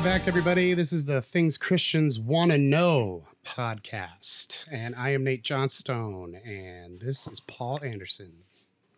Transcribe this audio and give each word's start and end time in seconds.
Welcome 0.00 0.18
back, 0.18 0.28
everybody. 0.28 0.72
This 0.72 0.94
is 0.94 1.04
the 1.04 1.20
Things 1.20 1.58
Christians 1.58 2.18
Want 2.18 2.52
to 2.52 2.56
Know 2.56 3.24
podcast. 3.44 4.64
And 4.72 4.94
I 4.96 5.10
am 5.10 5.24
Nate 5.24 5.44
Johnstone, 5.44 6.36
and 6.36 6.98
this 7.00 7.26
is 7.26 7.40
Paul 7.40 7.80
Anderson. 7.84 8.32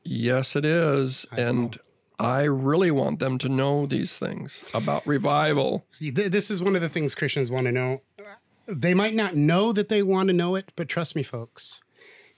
Yes, 0.05 0.55
it 0.55 0.65
is. 0.65 1.27
And 1.37 1.77
I 2.20 2.43
really 2.43 2.93
want 2.93 3.19
them 3.19 3.37
to 3.38 3.48
know 3.48 3.84
these 3.84 4.16
things 4.16 4.65
about 4.73 5.05
revival. 5.05 5.87
See, 5.91 6.12
th- 6.12 6.30
this 6.30 6.52
is 6.52 6.62
one 6.62 6.77
of 6.77 6.83
the 6.83 6.88
things 6.88 7.16
Christians 7.16 7.50
want 7.50 7.64
to 7.64 7.73
know. 7.73 8.03
They 8.69 8.95
might 8.95 9.14
not 9.14 9.34
know 9.34 9.73
that 9.73 9.89
they 9.89 10.05
want 10.05 10.29
to 10.29 10.32
know 10.32 10.55
it, 10.55 10.71
but 10.77 10.89
trust 10.89 11.16
me, 11.16 11.25
folks, 11.25 11.82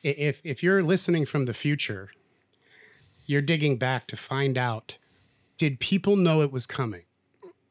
if, 0.03 0.41
if 0.43 0.63
you're 0.63 0.83
listening 0.83 1.27
from 1.27 1.45
the 1.45 1.53
future, 1.53 2.09
you're 3.27 3.43
digging 3.43 3.77
back 3.77 4.07
to 4.07 4.17
find 4.17 4.57
out 4.57 4.97
did 5.59 5.81
people 5.81 6.17
know 6.17 6.41
it 6.41 6.51
was 6.51 6.65
coming? 6.65 7.03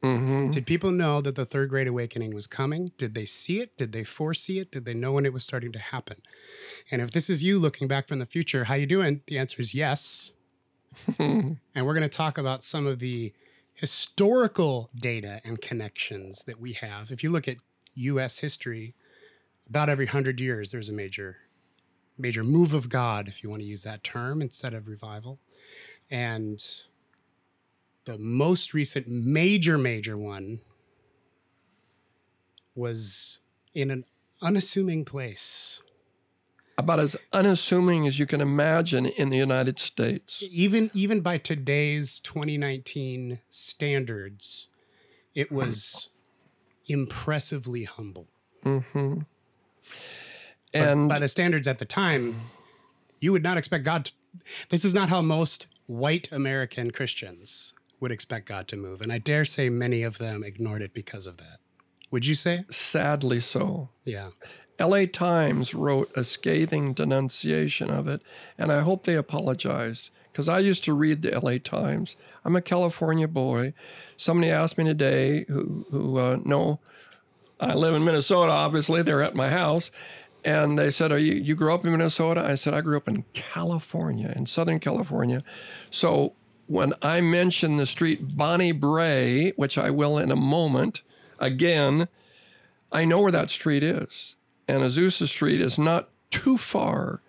Hmm 0.04 0.50
Did 0.50 0.66
people 0.66 0.90
know 0.90 1.22
that 1.22 1.34
the 1.34 1.46
third 1.46 1.70
great 1.70 1.86
awakening 1.86 2.34
was 2.34 2.46
coming? 2.46 2.92
Did 2.98 3.14
they 3.14 3.24
see 3.24 3.60
it? 3.60 3.76
Did 3.78 3.92
they 3.92 4.04
foresee 4.04 4.58
it? 4.58 4.70
Did 4.70 4.84
they 4.84 4.92
know 4.92 5.12
when 5.12 5.24
it 5.24 5.32
was 5.32 5.44
starting 5.44 5.72
to 5.72 5.78
happen? 5.78 6.18
And 6.90 7.00
if 7.00 7.10
this 7.10 7.30
is 7.30 7.42
you 7.42 7.58
looking 7.58 7.88
back 7.88 8.06
from 8.06 8.18
the 8.18 8.26
future, 8.26 8.64
how 8.64 8.74
you 8.74 8.86
doing? 8.86 9.22
The 9.26 9.38
answer 9.38 9.62
is 9.62 9.74
yes. 9.74 10.32
and 11.18 11.58
we're 11.74 11.94
going 11.94 12.02
to 12.02 12.08
talk 12.08 12.36
about 12.36 12.64
some 12.64 12.86
of 12.86 12.98
the 12.98 13.32
historical 13.72 14.90
data 14.94 15.40
and 15.42 15.60
connections 15.62 16.44
that 16.44 16.60
we 16.60 16.74
have. 16.74 17.10
If 17.10 17.24
you 17.24 17.30
look 17.30 17.48
at 17.48 17.56
US 17.94 18.38
history, 18.38 18.94
about 19.68 19.88
every 19.88 20.04
100 20.04 20.38
years 20.38 20.70
there's 20.70 20.90
a 20.90 20.92
major 20.92 21.38
major 22.18 22.44
move 22.44 22.74
of 22.74 22.90
God, 22.90 23.26
if 23.26 23.42
you 23.42 23.48
want 23.48 23.62
to 23.62 23.66
use 23.66 23.82
that 23.84 24.04
term 24.04 24.42
instead 24.42 24.74
of 24.74 24.86
revival. 24.86 25.40
And 26.10 26.62
the 28.04 28.18
most 28.18 28.74
recent 28.74 29.08
major, 29.08 29.78
major 29.78 30.16
one 30.16 30.60
was 32.74 33.38
in 33.72 33.90
an 33.90 34.04
unassuming 34.42 35.04
place. 35.04 35.82
About 36.76 36.98
as 36.98 37.16
unassuming 37.32 38.06
as 38.06 38.18
you 38.18 38.26
can 38.26 38.40
imagine 38.40 39.06
in 39.06 39.30
the 39.30 39.36
United 39.36 39.78
States. 39.78 40.42
Even 40.50 40.90
even 40.92 41.20
by 41.20 41.38
today's 41.38 42.18
2019 42.18 43.38
standards, 43.48 44.68
it 45.34 45.52
was 45.52 46.08
impressively 46.86 47.84
humble. 47.84 48.26
Mm-hmm. 48.64 49.20
But 50.72 50.82
And 50.82 51.08
by 51.08 51.20
the 51.20 51.28
standards 51.28 51.68
at 51.68 51.78
the 51.78 51.84
time, 51.84 52.40
you 53.20 53.30
would 53.30 53.44
not 53.44 53.56
expect 53.56 53.84
God 53.84 54.06
to, 54.06 54.12
this 54.70 54.84
is 54.84 54.92
not 54.92 55.08
how 55.10 55.22
most 55.22 55.68
white 55.86 56.32
American 56.32 56.90
Christians 56.90 57.74
would 58.04 58.12
expect 58.12 58.46
God 58.46 58.68
to 58.68 58.76
move. 58.76 59.00
And 59.00 59.10
I 59.10 59.16
dare 59.16 59.46
say 59.46 59.70
many 59.70 60.02
of 60.02 60.18
them 60.18 60.44
ignored 60.44 60.82
it 60.82 60.92
because 60.92 61.26
of 61.26 61.38
that. 61.38 61.58
Would 62.10 62.26
you 62.26 62.34
say? 62.34 62.64
sadly 62.70 63.40
so. 63.40 63.88
Yeah. 64.04 64.28
LA 64.78 65.06
Times 65.06 65.74
wrote 65.74 66.12
a 66.14 66.22
scathing 66.22 66.92
denunciation 66.92 67.90
of 67.90 68.06
it, 68.06 68.20
and 68.58 68.70
I 68.70 68.80
hope 68.80 69.04
they 69.04 69.14
apologized 69.14 70.10
because 70.30 70.48
I 70.48 70.58
used 70.58 70.84
to 70.84 70.92
read 70.92 71.22
the 71.22 71.30
LA 71.40 71.56
Times. 71.58 72.16
I'm 72.44 72.56
a 72.56 72.60
California 72.60 73.26
boy. 73.26 73.72
Somebody 74.18 74.52
asked 74.52 74.76
me 74.76 74.84
today 74.84 75.46
who, 75.48 75.86
who 75.90 76.18
uh, 76.18 76.40
know 76.44 76.80
I 77.58 77.72
live 77.72 77.94
in 77.94 78.04
Minnesota, 78.04 78.52
obviously, 78.52 79.00
they're 79.00 79.22
at 79.22 79.34
my 79.34 79.48
house. 79.48 79.90
And 80.44 80.78
they 80.78 80.90
said, 80.90 81.10
Are 81.10 81.18
you, 81.18 81.34
you 81.34 81.54
grew 81.54 81.72
up 81.72 81.84
in 81.84 81.92
Minnesota? 81.92 82.44
I 82.44 82.54
said, 82.54 82.74
I 82.74 82.82
grew 82.82 82.96
up 82.98 83.08
in 83.08 83.24
California, 83.32 84.32
in 84.36 84.44
Southern 84.44 84.78
California. 84.78 85.42
So 85.90 86.34
when 86.66 86.92
I 87.02 87.20
mention 87.20 87.76
the 87.76 87.86
street 87.86 88.36
Bonnie 88.36 88.72
Brae, 88.72 89.52
which 89.56 89.76
I 89.78 89.90
will 89.90 90.18
in 90.18 90.30
a 90.30 90.36
moment, 90.36 91.02
again, 91.38 92.08
I 92.92 93.04
know 93.04 93.20
where 93.20 93.32
that 93.32 93.50
street 93.50 93.82
is. 93.82 94.36
And 94.66 94.82
Azusa 94.82 95.26
Street 95.26 95.60
is 95.60 95.78
not 95.78 96.08
too 96.30 96.56
far. 96.56 97.20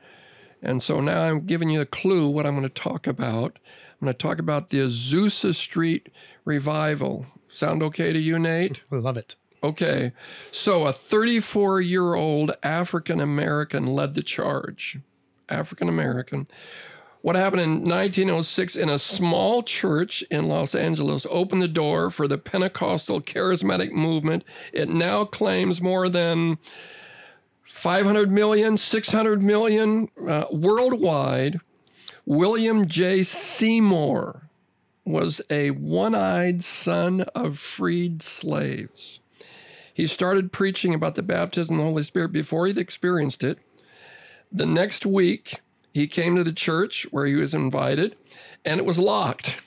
And 0.62 0.82
so 0.82 1.02
now 1.02 1.24
I'm 1.24 1.46
giving 1.46 1.70
you 1.70 1.82
a 1.82 1.86
clue 1.86 2.30
what 2.30 2.46
I'm 2.46 2.56
going 2.56 2.64
to 2.64 2.70
talk 2.70 3.08
about. 3.08 3.59
I'm 3.94 4.06
going 4.06 4.14
to 4.14 4.18
talk 4.18 4.40
about 4.40 4.70
the 4.70 4.80
Azusa 4.80 5.54
Street 5.54 6.09
revival. 6.46 7.26
Sound 7.48 7.84
okay 7.84 8.14
to 8.14 8.20
you, 8.20 8.40
Nate? 8.40 8.82
Love 8.92 9.18
it. 9.18 9.36
Okay. 9.64 10.12
So 10.52 10.86
a 10.86 10.94
34 10.94 11.82
year 11.82 12.14
old 12.14 12.52
African 12.64 13.20
American 13.20 13.88
led 13.88 14.14
the 14.14 14.24
charge. 14.24 15.00
African 15.50 15.90
American. 15.90 16.48
What 17.25 17.36
happened 17.36 17.62
in 17.63 17.90
1906 17.90 18.75
in 18.75 18.88
a 18.88 19.00
small 19.00 19.63
church 19.63 20.24
in 20.30 20.47
Los 20.47 20.75
Angeles 20.75 21.25
opened 21.31 21.63
the 21.63 21.68
door 21.68 22.12
for 22.12 22.28
the 22.28 22.38
Pentecostal 22.38 23.19
charismatic 23.19 23.91
movement. 23.91 24.44
It 24.72 24.90
now 24.90 25.25
claims 25.25 25.81
more 25.81 26.08
than 26.08 26.59
500 27.64 28.31
million, 28.31 28.78
600 28.78 29.41
million 29.41 30.09
uh, 30.28 30.46
worldwide. 30.52 31.62
William 32.28 32.85
J. 32.85 33.24
Seymour 33.24 34.44
was 35.03 35.41
a 35.50 35.72
one 35.72 36.14
eyed 36.14 36.64
son 36.64 37.22
of 37.34 37.58
freed 37.58 38.22
slaves. 38.22 39.19
He 39.91 40.06
started 40.06 40.52
preaching 40.52 40.94
about 40.94 41.16
the 41.16 41.24
baptism 41.24 41.80
of 41.80 41.85
the 41.85 41.90
Holy 41.90 42.03
Spirit 42.03 42.31
before 42.31 42.68
he'd 42.68 42.78
experienced 42.78 43.44
it. 43.44 43.58
The 44.52 44.68
next 44.68 45.08
week, 45.08 45.56
he 45.96 46.08
came 46.08 46.36
to 46.36 46.44
the 46.44 46.52
church 46.52 47.08
where 47.12 47.26
he 47.26 47.36
was 47.36 47.54
invited, 47.54 48.18
and 48.66 48.82
it 48.82 48.86
was 48.86 49.00
locked. 49.00 49.62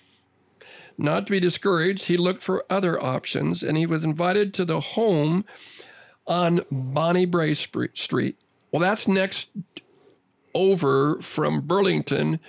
Not 0.99 1.27
to 1.27 1.31
be 1.31 1.41
discouraged, 1.41 2.05
he 2.05 2.19
looked 2.19 2.43
for 2.43 2.67
other 2.69 3.03
options, 3.03 3.63
and 3.63 3.79
he 3.79 3.87
was 3.87 4.05
invited 4.05 4.53
to 4.53 4.67
the 4.67 4.79
home 4.79 5.47
on 6.27 6.61
Bonnie 6.71 7.25
Brae 7.25 7.55
Street. 7.55 8.37
Well, 8.71 8.81
that's 8.81 9.09
next 9.09 9.49
over 10.53 11.19
from 11.23 11.63
Burlington, 11.63 12.41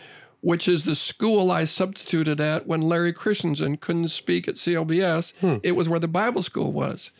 which 0.41 0.67
is 0.67 0.83
the 0.83 0.93
school 0.93 1.49
I 1.49 1.63
substituted 1.63 2.41
at 2.41 2.67
when 2.67 2.81
Larry 2.81 3.13
Christenson 3.13 3.77
couldn't 3.77 4.09
speak 4.09 4.49
at 4.49 4.55
CLBS. 4.55 5.31
It 5.63 5.71
was 5.71 5.87
where 5.87 6.01
the 6.01 6.09
Bible 6.09 6.41
school 6.41 6.73
was, 6.73 7.11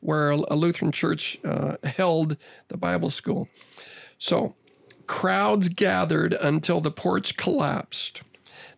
where 0.00 0.30
a 0.30 0.54
Lutheran 0.54 0.92
church 0.92 1.38
uh, 1.44 1.76
held 1.84 2.38
the 2.68 2.78
Bible 2.78 3.10
school. 3.10 3.50
So 4.16 4.54
crowds 5.06 5.68
gathered 5.68 6.34
until 6.34 6.80
the 6.80 6.90
porch 6.90 7.36
collapsed. 7.36 8.22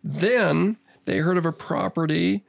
Then 0.03 0.77
they 1.05 1.19
heard 1.19 1.37
of 1.37 1.45
a 1.45 1.51
property 1.51 2.43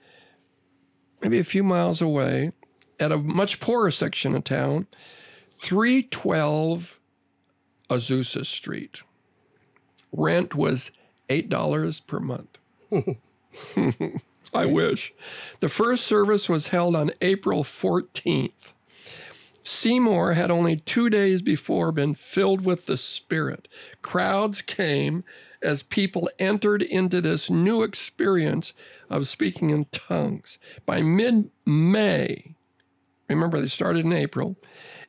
maybe 1.20 1.38
a 1.38 1.44
few 1.44 1.62
miles 1.62 2.00
away 2.00 2.52
at 2.98 3.12
a 3.12 3.18
much 3.18 3.60
poorer 3.60 3.90
section 3.90 4.34
of 4.34 4.44
town, 4.44 4.86
312 5.56 6.98
Azusa 7.88 8.44
Street. 8.46 9.02
Rent 10.12 10.54
was 10.54 10.90
$8 11.28 12.06
per 12.06 12.20
month. 12.20 12.58
I 14.54 14.66
wish. 14.66 15.12
The 15.60 15.68
first 15.68 16.06
service 16.06 16.48
was 16.48 16.68
held 16.68 16.96
on 16.96 17.12
April 17.20 17.62
14th. 17.62 18.72
Seymour 19.70 20.32
had 20.32 20.50
only 20.50 20.76
two 20.76 21.08
days 21.08 21.40
before 21.42 21.92
been 21.92 22.12
filled 22.12 22.64
with 22.64 22.86
the 22.86 22.96
Spirit. 22.96 23.68
Crowds 24.02 24.62
came 24.62 25.22
as 25.62 25.84
people 25.84 26.28
entered 26.40 26.82
into 26.82 27.20
this 27.20 27.48
new 27.48 27.82
experience 27.82 28.74
of 29.08 29.28
speaking 29.28 29.70
in 29.70 29.84
tongues. 29.86 30.58
By 30.84 31.02
mid 31.02 31.50
May, 31.64 32.56
remember 33.28 33.60
they 33.60 33.68
started 33.68 34.04
in 34.04 34.12
April, 34.12 34.56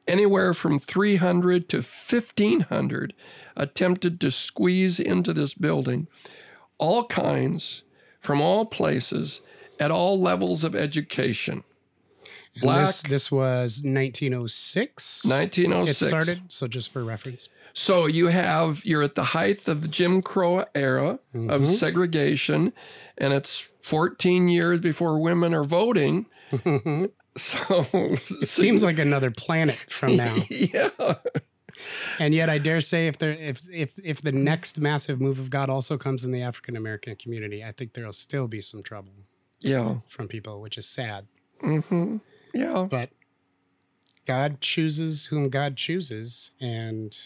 anywhere 0.08 0.54
from 0.54 0.78
300 0.78 1.68
to 1.70 1.78
1,500 1.78 3.14
attempted 3.56 4.22
to 4.22 4.30
squeeze 4.32 5.00
into 5.00 5.34
this 5.34 5.56
building. 5.56 6.08
All 6.78 7.06
kinds, 7.08 7.84
from 8.20 8.40
all 8.40 8.68
places, 8.68 9.42
at 9.80 9.92
all 9.92 10.22
levels 10.22 10.64
of 10.64 10.76
education. 10.76 11.64
Black, 12.60 12.88
This, 12.88 13.02
this 13.04 13.32
was 13.32 13.82
1906. 13.84 15.26
1906. 15.26 15.26
It 15.26 16.06
1906. 16.06 16.08
started. 16.08 16.42
So 16.52 16.68
just 16.68 16.92
for 16.92 17.04
reference. 17.04 17.50
So 17.74 18.06
you 18.06 18.28
have 18.28 18.84
you're 18.86 19.04
at 19.04 19.16
the 19.16 19.24
height 19.24 19.68
of 19.68 19.82
the 19.82 19.88
Jim 19.88 20.22
Crow 20.22 20.66
era 20.76 21.20
of 21.48 21.66
segregation, 21.68 22.74
and 23.18 23.32
it's 23.34 23.58
14 23.82 24.50
years 24.50 24.82
before 24.82 25.20
women 25.20 25.54
are 25.54 25.64
voting. 25.64 26.26
so 27.38 27.86
It 27.94 28.48
seems 28.48 28.84
like 28.84 29.00
another 29.00 29.32
planet 29.32 29.76
from 29.76 30.18
now. 30.18 30.36
yeah, 30.50 30.90
And 32.20 32.34
yet, 32.34 32.50
I 32.50 32.58
dare 32.58 32.82
say, 32.82 33.08
if 33.08 33.18
there, 33.18 33.32
if 33.32 33.62
if 33.72 33.94
if 34.04 34.22
the 34.22 34.34
next 34.34 34.78
massive 34.78 35.22
move 35.22 35.40
of 35.40 35.50
God 35.50 35.70
also 35.70 35.98
comes 35.98 36.26
in 36.26 36.32
the 36.32 36.42
African 36.42 36.76
American 36.76 37.16
community, 37.16 37.64
I 37.64 37.72
think 37.72 37.94
there'll 37.94 38.12
still 38.12 38.48
be 38.50 38.62
some 38.62 38.84
trouble 38.84 39.14
yeah, 39.62 39.96
from 40.10 40.28
people, 40.28 40.60
which 40.60 40.78
is 40.78 40.88
sad. 40.88 41.26
hmm 41.62 42.18
yeah. 42.54 42.88
But 42.90 43.10
God 44.28 44.62
chooses 44.62 45.28
whom 45.28 45.50
God 45.50 45.76
chooses, 45.78 46.52
and 46.62 47.18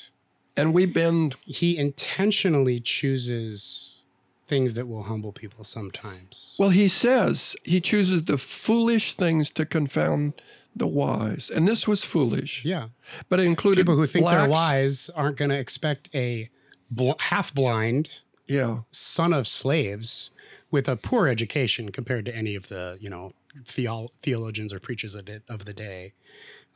And 0.57 0.74
we 0.74 0.86
bend. 0.86 1.36
He 1.45 1.77
intentionally 1.77 2.80
chooses 2.80 4.00
things 4.48 4.75
that 4.75 4.88
will 4.88 5.04
humble 5.04 5.31
people 5.31 5.63
sometimes. 5.63 6.56
Well, 6.60 6.69
he 6.69 6.88
says 6.88 7.56
he 7.63 7.81
chooses 7.81 8.24
the 8.25 8.38
foolish 8.38 9.13
things 9.13 9.50
to 9.51 9.66
confound 9.66 10.33
the 10.75 10.88
wise. 10.88 11.50
And 11.50 11.68
this 11.68 11.88
was 11.88 12.04
foolish. 12.04 12.63
yeah. 12.63 12.89
But 13.30 13.39
it 13.39 13.44
included 13.45 13.81
People 13.86 13.95
who 13.95 14.06
think 14.06 14.25
they're 14.25 14.48
wise 14.50 15.10
aren't 15.16 15.38
going 15.38 15.50
to 15.50 15.57
expect 15.57 16.10
a 16.13 16.50
bl- 16.92 17.13
half 17.19 17.54
blind 17.54 18.10
Yeah. 18.48 18.80
son 18.92 19.33
of 19.33 19.48
slaves 19.48 20.30
with 20.72 20.88
a 20.89 20.95
poor 20.95 21.27
education 21.27 21.92
compared 21.92 22.25
to 22.25 22.36
any 22.36 22.56
of 22.56 22.68
the, 22.68 22.98
you 23.01 23.10
know, 23.10 23.33
theo- 23.66 24.10
theologians 24.22 24.74
or 24.74 24.80
preachers 24.80 25.16
of 25.16 25.25
the- 25.25 25.42
of 25.50 25.66
the 25.66 25.74
day. 25.74 26.13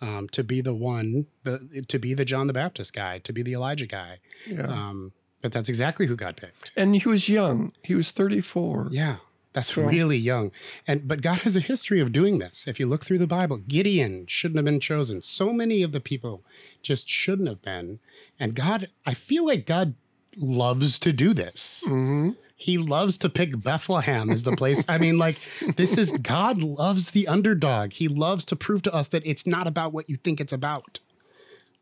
Um, 0.02 0.30
to 0.30 0.44
be 0.46 0.62
the 0.62 0.74
one, 0.74 1.28
the 1.44 1.84
to 1.90 2.00
be 2.00 2.14
the 2.14 2.24
John 2.24 2.48
the 2.48 2.54
Baptist 2.54 2.94
guy, 2.94 3.20
to 3.20 3.34
be 3.34 3.42
the 3.42 3.52
Elijah 3.54 3.86
guy, 3.86 4.20
Yeah. 4.48 4.62
um, 4.68 5.12
but 5.42 5.52
that's 5.52 5.68
exactly 5.68 6.06
who 6.06 6.16
God 6.16 6.38
picked. 6.38 6.72
and 6.78 6.96
he 6.96 7.08
was 7.10 7.28
young. 7.28 7.74
He 7.84 7.96
was 7.96 8.10
34. 8.12 8.88
Yeah, 8.92 9.18
that's 9.52 9.76
really 9.76 10.18
young. 10.18 10.52
And 10.88 11.06
but 11.06 11.22
God 11.22 11.40
has 11.40 11.58
a 11.58 11.60
history 11.60 12.00
of 12.00 12.14
doing 12.14 12.40
this. 12.40 12.66
If 12.66 12.80
you 12.80 12.88
look 12.88 13.04
through 13.04 13.18
the 13.18 13.28
Bible, 13.28 13.58
Gideon 13.58 14.26
shouldn't 14.28 14.56
have 14.58 14.64
been 14.66 14.80
chosen. 14.80 15.22
So 15.22 15.52
many 15.52 15.84
of 15.84 15.92
the 15.92 16.00
people 16.00 16.46
just 16.82 17.10
shouldn't 17.10 17.50
have 17.50 17.62
been. 17.62 18.00
And 18.40 18.56
God, 18.56 18.88
I 19.06 19.14
feel 19.14 19.46
like 19.46 19.66
God 19.66 19.96
loves 20.38 20.98
to 21.00 21.12
do 21.12 21.34
this. 21.34 21.84
He 22.62 22.78
loves 22.78 23.18
to 23.20 23.30
pick 23.30 23.64
Bethlehem 23.64 24.30
as 24.30 24.44
the 24.44 24.52
place. 24.52 24.84
I 24.90 24.98
mean, 24.98 25.18
like, 25.18 25.38
this 25.78 25.98
is 25.98 26.12
God 26.12 26.62
loves 26.62 27.12
the 27.12 27.26
underdog. 27.26 27.94
He 27.94 28.10
loves 28.10 28.44
to 28.46 28.56
prove 28.58 28.82
to 28.82 28.94
us 28.94 29.08
that 29.08 29.26
it's 29.26 29.48
not 29.48 29.66
about 29.66 29.94
what 29.94 30.10
you 30.10 30.18
think 30.18 30.42
it's 30.42 30.52
about. 30.52 31.00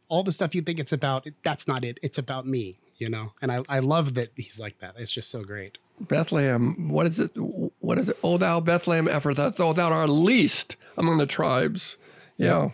All 0.07 0.21
the 0.21 0.31
stuff 0.31 0.53
you 0.53 0.61
think 0.61 0.79
it's 0.79 0.93
about, 0.93 1.25
that's 1.43 1.67
not 1.67 1.83
it. 1.83 1.99
It's 2.03 2.19
about 2.19 2.45
me, 2.45 2.77
you 2.97 3.09
know? 3.09 3.33
And 3.41 3.51
I, 3.51 3.63
I 3.67 3.79
love 3.79 4.13
that 4.13 4.29
he's 4.35 4.59
like 4.59 4.77
that. 4.77 4.93
It's 4.97 5.11
just 5.11 5.31
so 5.31 5.43
great. 5.43 5.79
Bethlehem. 5.99 6.89
What 6.89 7.07
is 7.07 7.19
it? 7.19 7.31
What 7.35 7.97
is 7.97 8.09
it? 8.09 8.19
O 8.23 8.37
thou 8.37 8.59
Bethlehem 8.59 9.07
Ephrathah, 9.07 9.55
though 9.55 9.73
thou 9.73 9.91
art 9.91 10.11
least 10.11 10.75
among 10.95 11.17
the 11.17 11.25
tribes. 11.25 11.97
Yeah. 12.37 12.69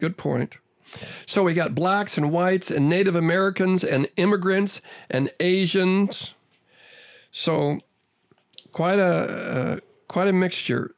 Good 0.00 0.16
point. 0.16 0.56
So 1.26 1.44
we 1.44 1.54
got 1.54 1.76
blacks 1.76 2.18
and 2.18 2.32
whites 2.32 2.72
and 2.72 2.88
Native 2.88 3.14
Americans 3.14 3.84
and 3.84 4.08
immigrants 4.16 4.80
and 5.08 5.30
Asians. 5.38 6.34
So 7.36 7.80
quite 8.72 8.98
a 8.98 9.02
uh, 9.04 9.78
quite 10.08 10.26
a 10.26 10.32
mixture. 10.32 10.94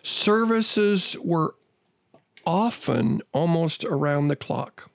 Services 0.00 1.16
were 1.24 1.56
often 2.46 3.20
almost 3.32 3.84
around 3.86 4.28
the 4.28 4.36
clock. 4.36 4.88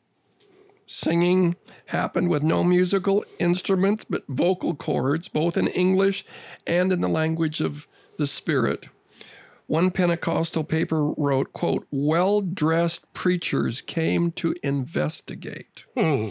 Singing 0.86 1.58
happened 1.88 2.30
with 2.30 2.42
no 2.42 2.64
musical 2.64 3.26
instruments 3.38 4.06
but 4.10 4.24
vocal 4.30 4.76
cords, 4.76 5.28
both 5.28 5.58
in 5.58 5.68
English 5.68 6.24
and 6.66 6.94
in 6.94 7.02
the 7.02 7.10
language 7.10 7.60
of 7.60 7.86
the 8.18 8.26
Spirit. 8.26 8.88
One 9.68 9.92
Pentecostal 9.92 10.64
paper 10.64 11.12
wrote, 11.12 11.52
quote, 11.52 11.86
well-dressed 11.92 13.14
preachers 13.14 13.82
came 13.82 14.32
to 14.32 14.56
investigate. 14.64 15.84
Hmm. 15.98 16.30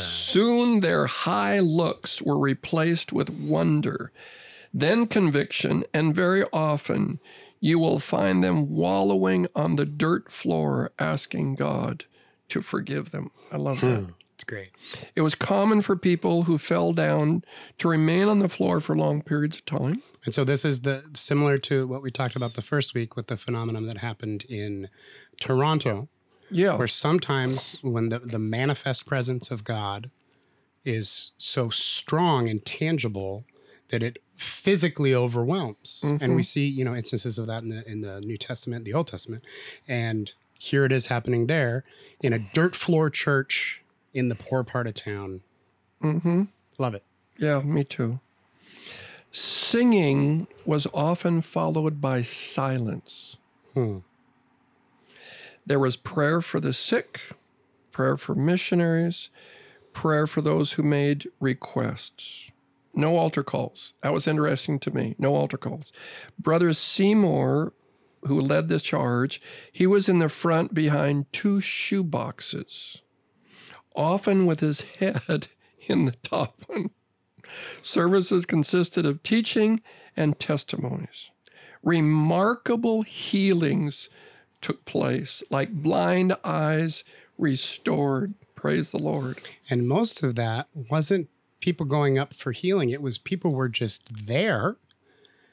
Soon 0.00 0.80
their 0.80 1.06
high 1.06 1.58
looks 1.60 2.22
were 2.22 2.38
replaced 2.38 3.12
with 3.12 3.28
wonder, 3.30 4.12
then 4.72 5.06
conviction, 5.06 5.84
and 5.92 6.14
very 6.14 6.44
often 6.52 7.20
you 7.60 7.78
will 7.78 7.98
find 7.98 8.42
them 8.42 8.74
wallowing 8.74 9.46
on 9.54 9.76
the 9.76 9.84
dirt 9.84 10.30
floor 10.30 10.90
asking 10.98 11.56
God 11.56 12.06
to 12.48 12.62
forgive 12.62 13.10
them. 13.10 13.30
I 13.52 13.58
love 13.58 13.82
that. 13.82 14.14
It's 14.40 14.44
great. 14.46 14.70
It 15.14 15.20
was 15.20 15.34
common 15.34 15.82
for 15.82 15.96
people 15.96 16.44
who 16.44 16.56
fell 16.56 16.94
down 16.94 17.44
to 17.76 17.88
remain 17.88 18.26
on 18.26 18.38
the 18.38 18.48
floor 18.48 18.80
for 18.80 18.96
long 18.96 19.20
periods 19.20 19.58
of 19.58 19.66
time. 19.66 20.02
And 20.24 20.32
so 20.32 20.44
this 20.44 20.64
is 20.64 20.80
the 20.80 21.04
similar 21.12 21.58
to 21.58 21.86
what 21.86 22.00
we 22.00 22.10
talked 22.10 22.36
about 22.36 22.54
the 22.54 22.62
first 22.62 22.94
week 22.94 23.16
with 23.16 23.26
the 23.26 23.36
phenomenon 23.36 23.84
that 23.84 23.98
happened 23.98 24.44
in 24.48 24.88
Toronto, 25.42 26.08
Yeah. 26.50 26.76
where 26.76 26.88
sometimes 26.88 27.76
when 27.82 28.08
the, 28.08 28.18
the 28.18 28.38
manifest 28.38 29.04
presence 29.04 29.50
of 29.50 29.62
God 29.62 30.10
is 30.86 31.32
so 31.36 31.68
strong 31.68 32.48
and 32.48 32.64
tangible 32.64 33.44
that 33.90 34.02
it 34.02 34.22
physically 34.32 35.14
overwhelms. 35.14 36.00
And 36.02 36.18
we 36.18 36.26
mm-hmm. 36.26 36.40
see, 36.40 36.66
you 36.66 36.82
know, 36.82 36.94
instances 36.94 37.36
of 37.36 37.46
that 37.48 37.62
in 37.62 37.68
the 37.68 37.86
in 37.86 38.00
the 38.00 38.22
New 38.22 38.38
Testament, 38.38 38.86
the 38.86 38.94
Old 38.94 39.08
Testament. 39.08 39.44
And 39.86 40.32
here 40.58 40.86
it 40.86 40.92
is 40.92 41.08
happening 41.08 41.46
there 41.46 41.84
in 42.22 42.32
a 42.32 42.38
dirt 42.38 42.74
floor 42.74 43.10
church 43.10 43.82
in 44.12 44.28
the 44.28 44.34
poor 44.34 44.64
part 44.64 44.86
of 44.86 44.94
town. 44.94 45.42
Mm-hmm. 46.02 46.44
Love 46.78 46.94
it. 46.94 47.04
Yeah, 47.38 47.60
me 47.60 47.84
too. 47.84 48.20
Singing 49.32 50.46
was 50.64 50.86
often 50.92 51.40
followed 51.40 52.00
by 52.00 52.20
silence. 52.22 53.36
Hmm. 53.74 53.98
There 55.64 55.78
was 55.78 55.96
prayer 55.96 56.40
for 56.40 56.58
the 56.58 56.72
sick, 56.72 57.20
prayer 57.92 58.16
for 58.16 58.34
missionaries, 58.34 59.30
prayer 59.92 60.26
for 60.26 60.40
those 60.40 60.72
who 60.72 60.82
made 60.82 61.28
requests. 61.38 62.50
No 62.94 63.16
altar 63.16 63.44
calls. 63.44 63.94
That 64.02 64.12
was 64.12 64.26
interesting 64.26 64.80
to 64.80 64.90
me. 64.90 65.14
No 65.18 65.34
altar 65.34 65.56
calls. 65.56 65.92
Brother 66.38 66.72
Seymour, 66.72 67.72
who 68.26 68.40
led 68.40 68.68
this 68.68 68.82
charge, 68.82 69.40
he 69.72 69.86
was 69.86 70.08
in 70.08 70.18
the 70.18 70.28
front 70.28 70.74
behind 70.74 71.32
two 71.32 71.60
shoe 71.60 72.02
boxes, 72.02 73.02
often 73.94 74.46
with 74.46 74.60
his 74.60 74.82
head 74.82 75.48
in 75.88 76.04
the 76.04 76.16
top 76.22 76.62
one. 76.66 76.90
Services 77.82 78.46
consisted 78.46 79.04
of 79.06 79.22
teaching 79.22 79.80
and 80.16 80.38
testimonies. 80.38 81.30
Remarkable 81.82 83.02
healings 83.02 84.08
took 84.60 84.84
place, 84.84 85.42
like 85.50 85.70
blind 85.70 86.36
eyes 86.44 87.04
restored. 87.38 88.34
Praise 88.54 88.90
the 88.90 88.98
Lord. 88.98 89.38
And 89.70 89.88
most 89.88 90.22
of 90.22 90.34
that 90.34 90.68
wasn't 90.90 91.30
people 91.60 91.86
going 91.86 92.18
up 92.18 92.34
for 92.34 92.52
healing. 92.52 92.90
It 92.90 93.02
was 93.02 93.18
people 93.18 93.52
were 93.52 93.68
just 93.68 94.26
there. 94.26 94.76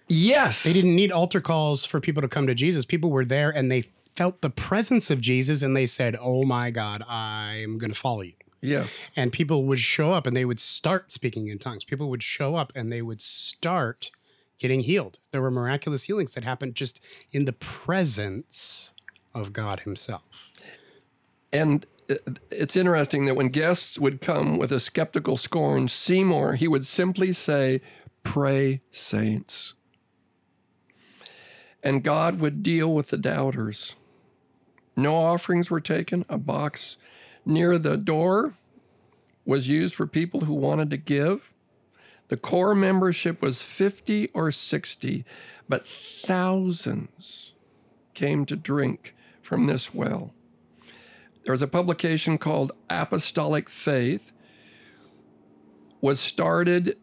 Yes. 0.07 0.63
They 0.63 0.73
didn't 0.73 0.95
need 0.95 1.11
altar 1.11 1.41
calls 1.41 1.85
for 1.85 1.99
people 1.99 2.21
to 2.21 2.27
come 2.27 2.47
to 2.47 2.55
Jesus. 2.55 2.85
People 2.85 3.09
were 3.09 3.25
there 3.25 3.49
and 3.49 3.71
they 3.71 3.85
felt 4.17 4.41
the 4.41 4.49
presence 4.49 5.11
of 5.11 5.21
Jesus 5.21 5.61
and 5.61 5.77
they 5.77 5.85
said, 5.85 6.17
Oh 6.19 6.43
my 6.43 6.71
God, 6.71 7.03
I'm 7.07 7.77
going 7.77 7.91
to 7.91 7.99
follow 7.99 8.21
you. 8.21 8.33
Yes. 8.61 9.07
And 9.15 9.31
people 9.31 9.65
would 9.65 9.79
show 9.79 10.13
up 10.13 10.25
and 10.25 10.35
they 10.35 10.43
would 10.43 10.59
start 10.59 11.11
speaking 11.11 11.47
in 11.47 11.59
tongues. 11.59 11.83
People 11.83 12.09
would 12.09 12.23
show 12.23 12.55
up 12.55 12.73
and 12.75 12.91
they 12.91 13.03
would 13.03 13.21
start 13.21 14.09
getting 14.57 14.79
healed. 14.79 15.19
There 15.31 15.41
were 15.41 15.51
miraculous 15.51 16.03
healings 16.05 16.33
that 16.33 16.43
happened 16.43 16.73
just 16.73 16.99
in 17.31 17.45
the 17.45 17.53
presence 17.53 18.89
of 19.35 19.53
God 19.53 19.81
Himself. 19.81 20.23
And 21.53 21.85
uh, 22.09 22.15
it's 22.49 22.75
interesting 22.75 23.27
that 23.27 23.35
when 23.35 23.49
guests 23.49 23.99
would 23.99 24.19
come 24.19 24.57
with 24.57 24.71
a 24.71 24.79
skeptical 24.79 25.37
scorn, 25.37 25.87
Seymour, 25.87 26.55
he 26.55 26.67
would 26.67 26.87
simply 26.87 27.31
say, 27.31 27.81
Pray, 28.23 28.81
saints. 28.89 29.75
And 31.83 32.03
God 32.03 32.39
would 32.39 32.63
deal 32.63 32.93
with 32.93 33.09
the 33.09 33.17
doubters. 33.17 33.95
No 34.97 35.15
offerings 35.15 35.69
were 35.69 35.79
taken. 35.79 36.25
A 36.27 36.39
box 36.39 36.97
near 37.45 37.77
the 37.77 37.95
door 37.95 38.55
was 39.45 39.69
used 39.69 39.95
for 39.95 40.07
people 40.07 40.41
who 40.41 40.53
wanted 40.53 40.89
to 40.89 40.97
give. 40.97 41.53
The 42.27 42.35
core 42.35 42.75
membership 42.75 43.41
was 43.41 43.61
50 43.61 44.29
or 44.33 44.51
60, 44.51 45.23
but 45.69 45.87
thousands 45.87 47.53
came 48.13 48.45
to 48.47 48.57
drink 48.57 49.15
from 49.41 49.67
this 49.67 49.93
well. 49.93 50.33
There 51.45 51.53
was 51.53 51.61
a 51.61 51.67
publication 51.67 52.37
called 52.37 52.73
Apostolic 52.89 53.69
Faith 53.69 54.33
was 56.01 56.19
started 56.19 56.97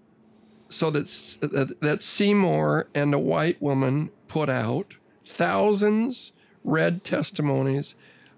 so 0.69 0.91
that 0.91 1.79
that- 1.81 2.03
Seymour 2.03 2.89
and 2.95 3.15
a 3.15 3.19
white 3.19 3.63
woman 3.63 4.11
put 4.29 4.51
out 4.51 4.97
thousands 5.25 6.33
read 6.65 7.05
testimonies 7.05 7.95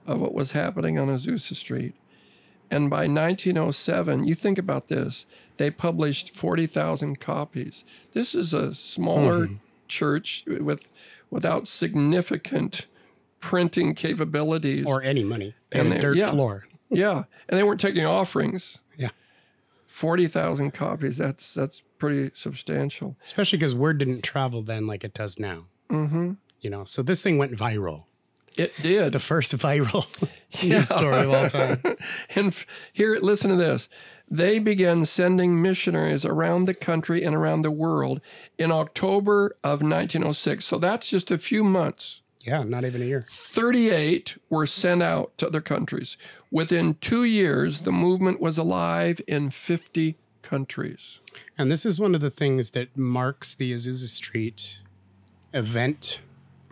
of 0.06 0.20
what 0.20 0.34
was 0.34 0.52
happening 0.52 0.98
on 0.98 1.08
Azusa 1.08 1.54
Street. 1.54 1.94
And 2.70 2.90
by 2.90 3.06
1907, 3.06 4.24
you 4.26 4.34
think 4.34 4.58
about 4.58 4.88
this, 4.88 5.24
they 5.56 5.70
published 5.70 6.30
40,000 6.30 7.20
copies. 7.20 7.84
This 8.12 8.34
is 8.34 8.52
a 8.52 8.74
smaller 8.74 9.48
church 9.88 10.44
with 10.46 10.88
without 11.30 11.66
significant 11.68 12.86
printing 13.40 13.94
capabilities. 13.94 14.84
Or 14.86 15.02
any 15.02 15.22
money. 15.24 15.54
They 15.70 15.78
And 15.80 15.88
a 15.92 15.94
they- 15.94 16.00
dirt 16.00 16.16
yeah. 16.16 16.30
floor. 16.30 16.64
yeah, 16.90 17.24
and 17.48 17.58
they 17.58 17.62
weren't 17.62 17.80
taking 17.80 18.04
offerings. 18.04 18.78
Yeah. 18.96 19.10
40,000 19.86 20.72
copies, 20.72 21.16
that's 21.16 21.54
that's 21.54 21.82
pretty 21.98 22.30
substantial. 22.34 23.16
Especially 23.24 23.58
because 23.58 23.74
word 23.74 23.98
didn't 23.98 24.22
travel 24.22 24.62
then 24.62 24.86
like 24.86 25.04
it 25.04 25.14
does 25.14 25.38
now. 25.38 25.64
Mm-hmm. 25.90 26.32
You 26.60 26.70
know, 26.70 26.84
so 26.84 27.02
this 27.02 27.22
thing 27.22 27.38
went 27.38 27.52
viral. 27.52 28.04
It 28.56 28.72
did. 28.82 29.12
The 29.12 29.18
first 29.20 29.52
viral 29.56 30.06
news 30.62 30.88
story 30.88 31.24
of 31.24 31.30
all 31.30 31.48
time. 31.48 31.80
And 32.34 32.46
f- 32.48 32.66
here, 32.92 33.16
listen 33.20 33.50
to 33.50 33.56
this. 33.56 33.88
They 34.28 34.58
began 34.58 35.04
sending 35.04 35.60
missionaries 35.62 36.24
around 36.24 36.64
the 36.64 36.74
country 36.74 37.22
and 37.22 37.34
around 37.34 37.62
the 37.62 37.70
world 37.70 38.20
in 38.58 38.72
October 38.72 39.56
of 39.62 39.82
1906. 39.82 40.64
So 40.64 40.78
that's 40.78 41.08
just 41.10 41.30
a 41.30 41.38
few 41.38 41.62
months. 41.62 42.22
Yeah, 42.40 42.62
not 42.62 42.84
even 42.84 43.02
a 43.02 43.04
year. 43.04 43.22
38 43.26 44.38
were 44.50 44.66
sent 44.66 45.02
out 45.02 45.36
to 45.38 45.46
other 45.48 45.60
countries. 45.60 46.16
Within 46.50 46.94
two 47.00 47.24
years, 47.24 47.80
the 47.80 47.92
movement 47.92 48.40
was 48.40 48.56
alive 48.58 49.20
in 49.26 49.50
50 49.50 50.16
countries. 50.42 51.18
And 51.58 51.70
this 51.70 51.84
is 51.84 51.98
one 51.98 52.14
of 52.14 52.20
the 52.20 52.30
things 52.30 52.70
that 52.70 52.96
marks 52.96 53.54
the 53.54 53.72
Azusa 53.72 54.08
Street 54.08 54.78
event, 55.52 56.20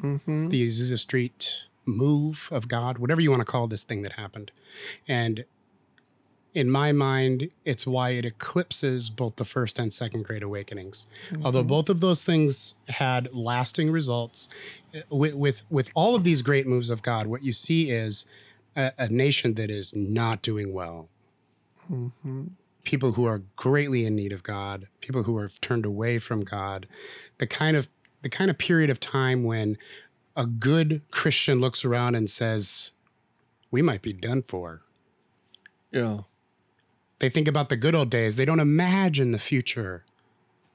Mm-hmm. 0.03 0.49
the 0.49 0.67
Azusa 0.67 0.99
Street 0.99 1.63
move 1.87 2.49
of 2.51 2.69
God, 2.69 2.99
whatever 2.99 3.21
you 3.21 3.31
want 3.31 3.41
to 3.41 3.45
call 3.45 3.67
this 3.67 3.83
thing 3.83 4.03
that 4.03 4.13
happened. 4.13 4.51
And 5.07 5.45
in 6.55 6.71
my 6.71 6.93
mind, 6.93 7.51
it's 7.65 7.87
why 7.87 8.11
it 8.11 8.25
eclipses 8.25 9.11
both 9.11 9.37
the 9.37 9.45
first 9.45 9.79
and 9.79 9.93
second 9.93 10.25
Great 10.25 10.43
Awakenings. 10.43 11.07
Although 11.45 11.65
both 11.65 11.89
of 11.89 12.01
those 12.01 12.23
things 12.23 12.75
had 12.89 13.29
lasting 13.35 13.91
results, 13.91 14.49
eh, 14.93 15.03
with, 15.11 15.35
with, 15.35 15.63
with 15.69 15.91
all 15.95 16.15
of 16.15 16.23
these 16.23 16.43
great 16.43 16.67
moves 16.67 16.91
of 16.91 17.03
God, 17.03 17.27
what 17.27 17.43
you 17.43 17.53
see 17.53 17.91
is 17.91 18.25
a, 18.77 18.93
a 18.99 19.09
nation 19.09 19.55
that 19.55 19.71
is 19.71 19.95
not 19.97 20.43
doing 20.43 20.73
well 20.73 21.09
people 22.85 23.13
who 23.13 23.27
are 23.27 23.43
greatly 23.57 24.07
in 24.07 24.15
need 24.15 24.33
of 24.33 24.43
God, 24.43 24.87
people 25.01 25.25
who 25.25 25.39
have 25.39 25.61
turned 25.61 25.85
away 25.85 26.19
from 26.19 26.45
God, 26.45 26.87
the 27.39 27.47
kind 27.47 27.77
of 27.77 27.89
the 28.23 28.29
kind 28.31 28.51
of 28.51 28.57
period 28.57 28.89
of 28.89 29.01
time 29.01 29.45
when 29.45 29.77
a 30.37 30.47
good 30.47 31.03
Christian 31.11 31.61
looks 31.61 31.85
around 31.85 32.15
and 32.15 32.31
says, 32.31 32.91
"We 33.71 33.83
might 33.83 34.03
be 34.03 34.13
done 34.13 34.43
for." 34.43 34.83
Yeah. 35.91 36.21
They 37.21 37.31
think 37.31 37.49
about 37.49 37.69
the 37.69 37.77
good 37.77 37.95
old 37.95 38.11
days. 38.11 38.37
They 38.37 38.45
don't 38.45 38.61
imagine 38.61 39.33
the 39.33 39.39
future 39.39 40.05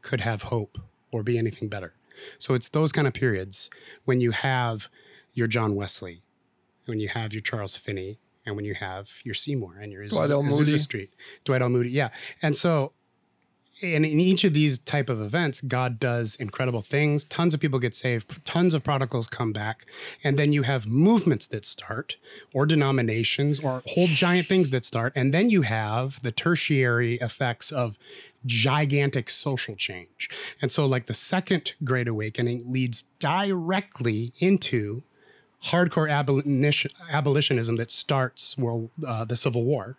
could 0.02 0.22
have 0.22 0.44
hope 0.44 0.80
or 1.12 1.24
be 1.24 1.38
anything 1.38 1.68
better. 1.68 1.94
So 2.38 2.54
it's 2.54 2.70
those 2.70 2.92
kind 2.92 3.08
of 3.08 3.14
periods 3.14 3.70
when 4.06 4.22
you 4.22 4.32
have 4.32 4.88
your 5.34 5.48
John 5.48 5.76
Wesley, 5.76 6.22
when 6.86 7.00
you 7.00 7.10
have 7.10 7.34
your 7.34 7.42
Charles 7.42 7.78
Finney, 7.78 8.18
and 8.46 8.56
when 8.56 8.66
you 8.66 8.74
have 8.74 9.10
your 9.24 9.36
Seymour 9.36 9.78
and 9.80 9.92
your 9.92 10.08
Dwight. 10.08 10.30
Azusa 10.30 10.60
Moody. 10.60 10.78
Street, 10.78 11.14
Dwight 11.44 11.62
L. 11.62 11.70
Moody, 11.70 11.92
yeah. 11.92 12.10
And 12.42 12.56
so, 12.56 12.94
in, 13.82 14.04
in 14.04 14.20
each 14.20 14.44
of 14.44 14.54
these 14.54 14.80
type 14.80 15.10
of 15.10 15.22
events, 15.22 15.62
God 15.62 16.00
does 16.00 16.36
incredible 16.36 16.82
things. 16.82 17.24
Tons 17.24 17.54
of 17.54 17.60
people 17.60 17.80
get 17.80 17.96
saved. 17.96 18.46
Tons 18.46 18.74
of 18.74 18.84
prodigals 18.84 19.28
come 19.28 19.54
back, 19.54 19.86
and 20.24 20.38
then 20.38 20.52
you 20.52 20.64
have 20.64 20.88
movements 20.88 21.48
that 21.48 21.66
start, 21.66 22.18
or 22.54 22.66
denominations, 22.66 23.60
or 23.60 23.82
whole 23.88 24.08
giant 24.08 24.48
things 24.48 24.70
that 24.72 24.86
start, 24.86 25.14
and 25.16 25.34
then 25.34 25.50
you 25.50 25.62
have 25.62 26.22
the 26.22 26.32
tertiary 26.32 27.16
effects 27.16 27.72
of 27.72 27.98
gigantic 28.46 29.30
social 29.30 29.76
change. 29.76 30.30
And 30.62 30.72
so, 30.72 30.86
like 30.86 31.06
the 31.06 31.14
second 31.14 31.74
Great 31.84 32.08
Awakening 32.08 32.72
leads 32.72 33.04
directly 33.20 34.34
into 34.40 35.04
hardcore 35.66 36.10
abolition, 36.10 36.92
abolitionism 37.12 37.76
that 37.78 37.92
starts 37.92 38.58
world, 38.58 38.90
uh, 39.06 39.26
the 39.26 39.36
Civil 39.36 39.64
War, 39.64 39.98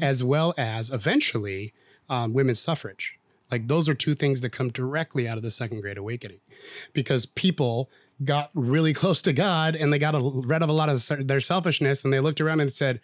as 0.00 0.24
well 0.24 0.54
as 0.56 0.90
eventually 0.90 1.74
um, 2.08 2.32
women's 2.32 2.60
suffrage. 2.60 3.18
Like 3.50 3.68
those 3.68 3.88
are 3.88 3.94
two 3.94 4.14
things 4.14 4.40
that 4.42 4.50
come 4.50 4.70
directly 4.70 5.26
out 5.26 5.36
of 5.36 5.42
the 5.42 5.50
Second 5.50 5.80
Great 5.80 5.98
Awakening, 5.98 6.40
because 6.92 7.26
people 7.26 7.90
got 8.24 8.50
really 8.54 8.92
close 9.00 9.22
to 9.22 9.32
God 9.32 9.74
and 9.74 9.92
they 9.92 9.98
got 9.98 10.14
a, 10.14 10.20
rid 10.20 10.62
of 10.62 10.68
a 10.68 10.72
lot 10.72 10.88
of 10.88 11.06
their 11.26 11.40
selfishness, 11.40 12.04
and 12.04 12.12
they 12.12 12.20
looked 12.20 12.40
around 12.40 12.60
and 12.60 12.70
said, 12.70 13.00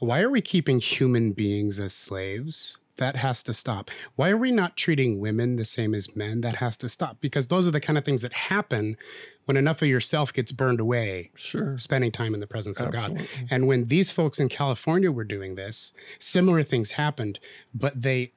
"Why 0.00 0.20
are 0.20 0.30
we 0.30 0.40
keeping 0.40 0.80
human 0.80 1.32
beings 1.32 1.80
as 1.80 1.94
slaves?" 1.94 2.78
That 2.96 3.16
has 3.16 3.42
to 3.44 3.54
stop. 3.54 3.90
Why 4.14 4.30
are 4.30 4.36
we 4.36 4.52
not 4.52 4.76
treating 4.76 5.18
women 5.18 5.56
the 5.56 5.64
same 5.64 5.96
as 5.96 6.14
men? 6.14 6.42
That 6.42 6.56
has 6.56 6.76
to 6.76 6.88
stop 6.88 7.16
because 7.20 7.48
those 7.48 7.66
are 7.66 7.72
the 7.72 7.80
kind 7.80 7.98
of 7.98 8.04
things 8.04 8.22
that 8.22 8.32
happen 8.32 8.96
when 9.44 9.56
enough 9.56 9.82
of 9.82 9.88
yourself 9.88 10.32
gets 10.32 10.52
burned 10.52 10.80
away 10.80 11.30
Sure. 11.34 11.76
spending 11.78 12.10
time 12.10 12.34
in 12.34 12.40
the 12.40 12.46
presence 12.46 12.80
of 12.80 12.90
God. 12.90 13.26
And 13.50 13.66
when 13.66 13.86
these 13.86 14.10
folks 14.10 14.38
in 14.38 14.48
California 14.48 15.12
were 15.12 15.24
doing 15.24 15.54
this, 15.54 15.92
similar 16.18 16.62
things 16.62 16.92
happened, 16.92 17.38
but 17.74 18.02
they 18.02 18.32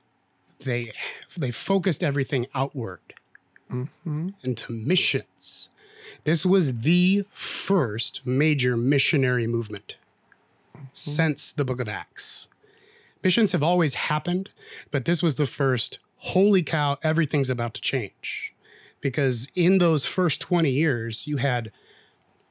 they 0.59 0.91
they 1.37 1.51
focused 1.51 2.03
everything 2.03 2.47
outward 2.55 2.99
mm-hmm. 3.71 4.29
into 4.43 4.73
missions. 4.73 5.69
This 6.23 6.45
was 6.45 6.79
the 6.79 7.25
first 7.31 8.25
major 8.25 8.75
missionary 8.75 9.47
movement 9.47 9.97
mm-hmm. 10.75 10.85
since 10.93 11.51
the 11.51 11.65
book 11.65 11.79
of 11.79 11.87
Acts. 11.87 12.47
Missions 13.23 13.51
have 13.51 13.63
always 13.63 13.95
happened, 13.95 14.49
but 14.91 15.05
this 15.05 15.21
was 15.21 15.35
the 15.35 15.47
first 15.47 15.99
holy 16.17 16.63
cow, 16.63 16.97
everything's 17.03 17.49
about 17.49 17.73
to 17.75 17.81
change. 17.81 18.53
Because 19.01 19.49
in 19.55 19.77
those 19.77 20.05
first 20.05 20.41
20 20.41 20.69
years, 20.69 21.27
you 21.27 21.37
had 21.37 21.71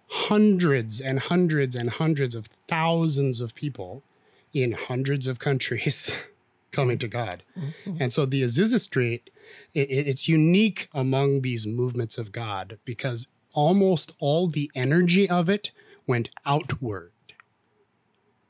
hundreds 0.08 1.00
and 1.00 1.18
hundreds 1.18 1.74
and 1.74 1.90
hundreds 1.90 2.34
of 2.34 2.48
thousands 2.68 3.40
of 3.40 3.54
people 3.54 4.04
in 4.52 4.72
hundreds 4.72 5.26
of 5.26 5.38
countries 5.38 6.16
coming 6.70 6.98
to 6.98 7.08
God. 7.08 7.42
Mm-hmm. 7.58 7.96
And 8.00 8.12
so 8.12 8.24
the 8.24 8.42
Azusa 8.42 8.78
Street, 8.80 9.30
it, 9.74 9.90
it- 9.90 10.06
it's 10.06 10.28
unique 10.28 10.88
among 10.94 11.42
these 11.42 11.66
movements 11.66 12.18
of 12.18 12.32
God 12.32 12.78
because 12.84 13.28
almost 13.52 14.12
all 14.18 14.46
the 14.48 14.70
energy 14.74 15.28
of 15.28 15.48
it 15.48 15.72
went 16.06 16.30
outward 16.44 17.12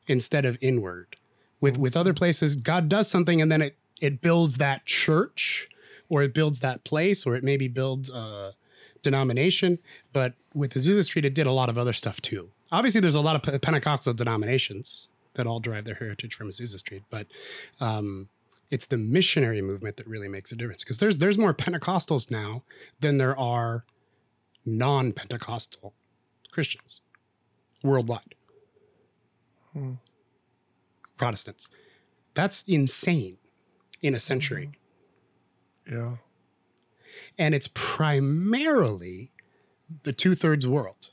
instead 0.06 0.44
of 0.44 0.58
inward. 0.60 1.16
With 1.60 1.74
mm-hmm. 1.74 1.82
with 1.82 1.96
other 1.96 2.12
places, 2.12 2.56
God 2.56 2.88
does 2.88 3.08
something 3.08 3.40
and 3.40 3.50
then 3.50 3.62
it 3.62 3.76
it 4.00 4.20
builds 4.20 4.58
that 4.58 4.84
church 4.84 5.68
or 6.08 6.22
it 6.22 6.34
builds 6.34 6.60
that 6.60 6.84
place 6.84 7.26
or 7.26 7.36
it 7.36 7.44
maybe 7.44 7.68
builds 7.68 8.10
a 8.10 8.54
denomination. 9.02 9.78
But 10.12 10.34
with 10.54 10.74
Azusa 10.74 11.04
Street, 11.04 11.24
it 11.24 11.34
did 11.34 11.46
a 11.46 11.52
lot 11.52 11.68
of 11.68 11.78
other 11.78 11.92
stuff 11.92 12.20
too. 12.20 12.50
Obviously, 12.72 13.00
there's 13.00 13.14
a 13.14 13.20
lot 13.20 13.36
of 13.36 13.42
Pe- 13.42 13.58
Pentecostal 13.58 14.12
denominations 14.12 15.08
that 15.34 15.46
all 15.46 15.60
derive 15.60 15.84
their 15.84 15.94
heritage 15.94 16.34
from 16.34 16.48
Azusa 16.48 16.78
Street, 16.78 17.02
but 17.10 17.26
um, 17.80 18.28
it's 18.70 18.86
the 18.86 18.96
missionary 18.96 19.62
movement 19.62 19.96
that 19.96 20.06
really 20.06 20.28
makes 20.28 20.50
a 20.50 20.56
difference 20.56 20.82
because 20.82 20.98
there's 20.98 21.18
there's 21.18 21.38
more 21.38 21.54
Pentecostals 21.54 22.30
now 22.30 22.62
than 23.00 23.18
there 23.18 23.38
are 23.38 23.84
non-Pentecostal 24.64 25.94
Christians 26.50 27.00
worldwide. 27.82 28.34
Protestants. 31.16 31.68
That's 32.34 32.64
insane 32.66 33.36
in 34.02 34.14
a 34.14 34.18
century. 34.18 34.70
Yeah. 35.90 36.16
And 37.38 37.54
it's 37.54 37.68
primarily 37.68 39.30
the 40.02 40.12
two 40.12 40.34
thirds 40.34 40.66
world, 40.66 41.10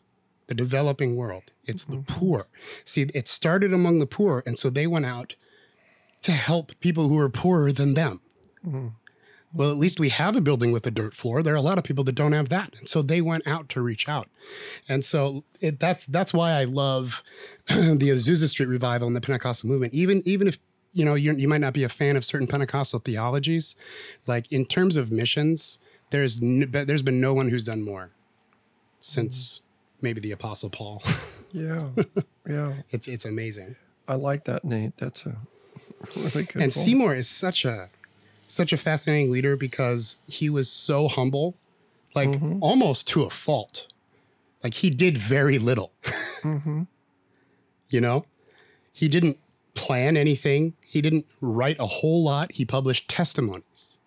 the 0.47 0.55
developing 0.55 1.15
world. 1.15 1.51
It's 1.65 1.83
the 1.83 1.97
mm-hmm. 1.97 2.13
poor. 2.13 2.47
See, 2.85 3.03
it 3.13 3.27
started 3.27 3.73
among 3.73 3.99
the 3.99 4.05
poor. 4.05 4.43
And 4.45 4.57
so 4.57 4.69
they 4.69 4.87
went 4.87 5.05
out 5.05 5.35
to 6.23 6.31
help 6.31 6.79
people 6.79 7.07
who 7.07 7.19
are 7.19 7.29
poorer 7.29 7.71
than 7.71 7.93
them. 7.93 8.21
Mm-hmm. 8.65 8.87
Well, 9.55 9.69
at 9.69 9.77
least 9.77 9.99
we 9.99 10.09
have 10.09 10.35
a 10.35 10.41
building 10.41 10.71
with 10.71 10.87
a 10.87 10.91
dirt 10.91 11.13
floor. 11.13 11.43
There 11.43 11.53
are 11.53 11.57
a 11.57 11.61
lot 11.61 11.77
of 11.77 11.83
people 11.83 12.03
that 12.05 12.15
don't 12.15 12.31
have 12.31 12.49
that. 12.49 12.73
And 12.79 12.89
so 12.89 13.03
they 13.03 13.21
went 13.21 13.45
out 13.45 13.69
to 13.69 13.81
reach 13.81 14.09
out. 14.09 14.27
And 14.89 15.05
so 15.05 15.43
it, 15.61 15.79
that's 15.79 16.07
that's 16.07 16.33
why 16.33 16.53
I 16.53 16.63
love 16.63 17.21
the 17.67 18.09
Azusa 18.09 18.49
Street 18.49 18.65
revival 18.65 19.05
and 19.05 19.15
the 19.15 19.21
Pentecostal 19.21 19.69
movement. 19.69 19.93
Even 19.93 20.23
even 20.25 20.47
if 20.47 20.57
you 20.93 21.03
know 21.05 21.15
you 21.15 21.33
you 21.35 21.47
might 21.47 21.61
not 21.61 21.73
be 21.73 21.83
a 21.83 21.89
fan 21.89 22.15
of 22.15 22.23
certain 22.23 22.47
Pentecostal 22.47 22.99
theologies, 22.99 23.75
like 24.27 24.51
in 24.51 24.65
terms 24.65 24.95
of 24.95 25.11
missions, 25.11 25.79
there's 26.11 26.41
n- 26.41 26.69
there's 26.71 27.01
been 27.01 27.19
no 27.19 27.33
one 27.33 27.49
who's 27.49 27.63
done 27.63 27.81
more 27.81 28.11
since 29.01 29.59
mm-hmm. 29.59 30.05
maybe 30.05 30.21
the 30.21 30.31
Apostle 30.31 30.69
Paul. 30.69 31.03
Yeah. 31.55 31.89
yeah. 32.49 32.73
it's 32.89 33.07
it's 33.07 33.25
amazing. 33.25 33.75
I 34.07 34.15
like 34.15 34.45
that, 34.45 34.65
Nate. 34.65 34.97
That's 34.97 35.23
a 35.27 35.35
really 36.15 36.45
good. 36.45 36.55
And 36.55 36.61
point. 36.63 36.73
Seymour 36.73 37.13
is 37.13 37.29
such 37.29 37.63
a 37.63 37.89
such 38.47 38.73
a 38.73 38.77
fascinating 38.77 39.31
leader 39.31 39.55
because 39.55 40.17
he 40.27 40.49
was 40.49 40.67
so 40.67 41.07
humble, 41.07 41.53
like 42.15 42.29
mm-hmm. 42.29 42.57
almost 42.59 43.07
to 43.09 43.21
a 43.21 43.29
fault. 43.29 43.85
Like 44.63 44.73
he 44.73 44.89
did 44.89 45.15
very 45.15 45.59
little. 45.59 45.91
Mm-hmm. 46.41 46.83
You 47.89 48.01
know, 48.01 48.25
he 48.91 49.07
didn't 49.07 49.37
plan 49.73 50.17
anything. 50.17 50.73
He 50.81 51.01
didn't 51.01 51.25
write 51.41 51.79
a 51.79 51.85
whole 51.85 52.23
lot. 52.23 52.53
He 52.53 52.65
published 52.65 53.09
testimonies. 53.09 53.97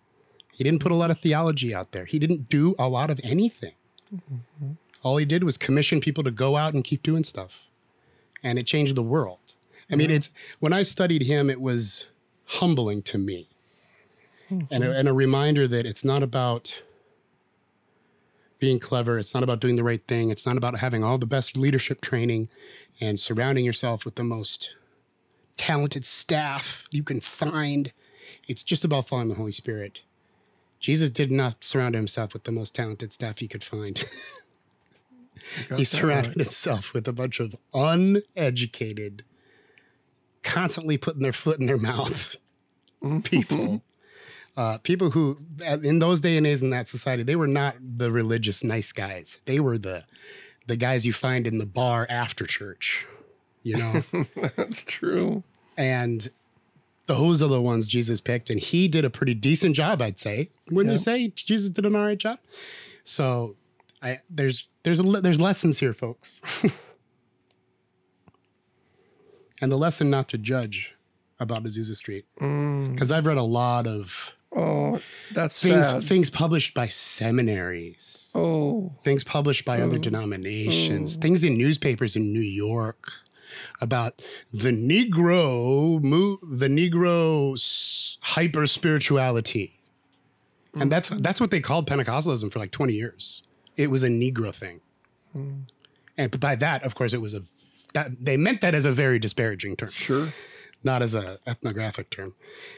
He 0.53 0.63
didn't 0.63 0.81
put 0.81 0.91
a 0.91 0.95
lot 0.95 1.11
of 1.11 1.19
theology 1.19 1.73
out 1.73 1.91
there. 1.91 2.05
He 2.05 2.19
didn't 2.19 2.49
do 2.49 2.75
a 2.79 2.89
lot 2.89 3.09
of 3.09 3.19
anything. 3.23 3.73
Mm-hmm. 4.13 4.71
All 5.03 5.17
he 5.17 5.25
did 5.25 5.43
was 5.43 5.57
commission 5.57 5.99
people 5.99 6.23
to 6.23 6.31
go 6.31 6.57
out 6.57 6.73
and 6.73 6.83
keep 6.83 7.03
doing 7.03 7.23
stuff. 7.23 7.61
And 8.43 8.57
it 8.57 8.65
changed 8.65 8.95
the 8.95 9.03
world. 9.03 9.39
I 9.89 9.95
mean, 9.95 10.11
it's 10.11 10.31
when 10.59 10.73
I 10.73 10.83
studied 10.83 11.23
him, 11.23 11.49
it 11.49 11.61
was 11.61 12.07
humbling 12.45 13.01
to 13.03 13.17
me. 13.17 13.47
And, 14.49 14.63
a, 14.63 14.65
mm-hmm. 14.65 14.91
and 14.91 15.07
a 15.07 15.13
reminder 15.13 15.67
that 15.67 15.85
it's 15.85 16.03
not 16.03 16.23
about 16.23 16.81
being 18.59 18.79
clever. 18.79 19.19
It's 19.19 19.33
not 19.33 19.43
about 19.43 19.59
doing 19.59 19.75
the 19.75 19.83
right 19.83 20.01
thing. 20.07 20.29
It's 20.29 20.45
not 20.45 20.57
about 20.57 20.79
having 20.79 21.03
all 21.03 21.17
the 21.17 21.25
best 21.25 21.55
leadership 21.57 22.01
training 22.01 22.49
and 22.99 23.19
surrounding 23.19 23.65
yourself 23.65 24.05
with 24.05 24.15
the 24.15 24.23
most 24.23 24.73
talented 25.57 26.05
staff 26.05 26.85
you 26.91 27.03
can 27.03 27.19
find. 27.19 27.91
It's 28.47 28.63
just 28.63 28.85
about 28.85 29.07
following 29.07 29.27
the 29.27 29.35
Holy 29.35 29.51
Spirit. 29.51 30.01
Jesus 30.79 31.09
did 31.09 31.31
not 31.31 31.63
surround 31.63 31.95
himself 31.95 32.33
with 32.33 32.43
the 32.43 32.51
most 32.51 32.75
talented 32.75 33.11
staff 33.11 33.39
he 33.39 33.47
could 33.47 33.63
find. 33.63 34.03
he 35.75 35.83
surrounded 35.83 36.37
right. 36.37 36.45
himself 36.45 36.93
with 36.93 37.07
a 37.07 37.13
bunch 37.13 37.39
of 37.39 37.55
uneducated, 37.73 39.23
constantly 40.43 40.97
putting 40.97 41.23
their 41.23 41.33
foot 41.33 41.59
in 41.59 41.65
their 41.65 41.77
mouth 41.77 42.37
people. 43.23 43.81
uh, 44.57 44.77
people 44.79 45.11
who, 45.11 45.37
in 45.83 45.99
those 45.99 46.21
day 46.21 46.37
and 46.37 46.45
days 46.45 46.61
in 46.61 46.69
that 46.69 46.87
society, 46.87 47.23
they 47.23 47.35
were 47.35 47.47
not 47.47 47.75
the 47.79 48.11
religious 48.11 48.63
nice 48.63 48.91
guys. 48.91 49.39
They 49.45 49.59
were 49.59 49.77
the 49.77 50.03
the 50.67 50.75
guys 50.75 51.05
you 51.05 51.13
find 51.13 51.47
in 51.47 51.59
the 51.59 51.65
bar 51.65 52.05
after 52.09 52.45
church. 52.45 53.05
You 53.67 53.77
know, 53.77 54.01
that's 54.55 54.83
true. 54.83 55.43
And 55.75 56.29
those 57.07 57.43
are 57.43 57.49
the 57.49 57.61
ones 57.61 57.89
Jesus 57.89 58.21
picked, 58.21 58.49
and 58.49 58.59
he 58.59 58.87
did 58.87 59.03
a 59.03 59.09
pretty 59.09 59.33
decent 59.33 59.75
job, 59.75 60.01
I'd 60.01 60.19
say. 60.19 60.47
Wouldn't 60.71 60.87
yeah. 60.87 60.93
you 60.93 60.97
say 60.97 61.27
Jesus 61.35 61.69
did 61.69 61.85
an 61.85 61.95
all 61.95 62.03
right 62.03 62.17
job? 62.17 62.39
So, 63.03 63.55
I 64.01 64.21
there's 64.29 64.67
there's 64.83 65.01
a 65.01 65.03
there's 65.03 65.41
lessons 65.41 65.79
here, 65.79 65.93
folks. 65.93 66.41
and 69.61 69.69
the 69.69 69.77
lesson 69.77 70.09
not 70.09 70.29
to 70.29 70.37
judge 70.37 70.93
about 71.39 71.63
Azusa 71.63 71.95
Street 71.95 72.25
because 72.35 72.49
mm. 72.49 73.11
I've 73.11 73.25
read 73.25 73.37
a 73.37 73.43
lot 73.43 73.85
of 73.85 74.33
oh 74.55 75.01
that's 75.33 75.61
things 75.61 75.87
sad. 75.87 76.03
things 76.03 76.29
published 76.29 76.73
by 76.73 76.87
seminaries. 76.87 78.31
Oh, 78.33 78.93
things 79.03 79.25
published 79.25 79.65
by 79.65 79.81
oh. 79.81 79.87
other 79.87 79.97
denominations. 79.97 81.17
Oh. 81.17 81.21
Things 81.21 81.43
in 81.43 81.57
newspapers 81.57 82.15
in 82.15 82.31
New 82.31 82.39
York 82.39 83.26
about 83.81 84.21
the 84.53 84.71
Negro, 84.71 86.01
the 86.41 86.67
Negro 86.67 88.17
hyper 88.21 88.65
spirituality, 88.65 89.79
mm. 90.75 90.81
and 90.81 90.91
that's 90.91 91.09
that's 91.09 91.39
what 91.39 91.51
they 91.51 91.59
called 91.59 91.87
Pentecostalism 91.87 92.51
for 92.51 92.59
like 92.59 92.71
twenty 92.71 92.93
years. 92.93 93.43
It 93.75 93.91
was 93.91 94.03
a 94.03 94.09
Negro 94.09 94.53
thing, 94.53 94.81
mm. 95.35 95.61
and 96.17 96.39
by 96.39 96.55
that, 96.55 96.83
of 96.83 96.95
course, 96.95 97.13
it 97.13 97.21
was 97.21 97.33
a 97.33 97.43
that 97.93 98.11
they 98.23 98.37
meant 98.37 98.61
that 98.61 98.75
as 98.75 98.85
a 98.85 98.91
very 98.91 99.19
disparaging 99.19 99.75
term. 99.75 99.89
Sure. 99.89 100.29
Not 100.83 101.01
as 101.01 101.15
a 101.15 101.39
ethnographic 101.47 102.11
term, 102.11 102.35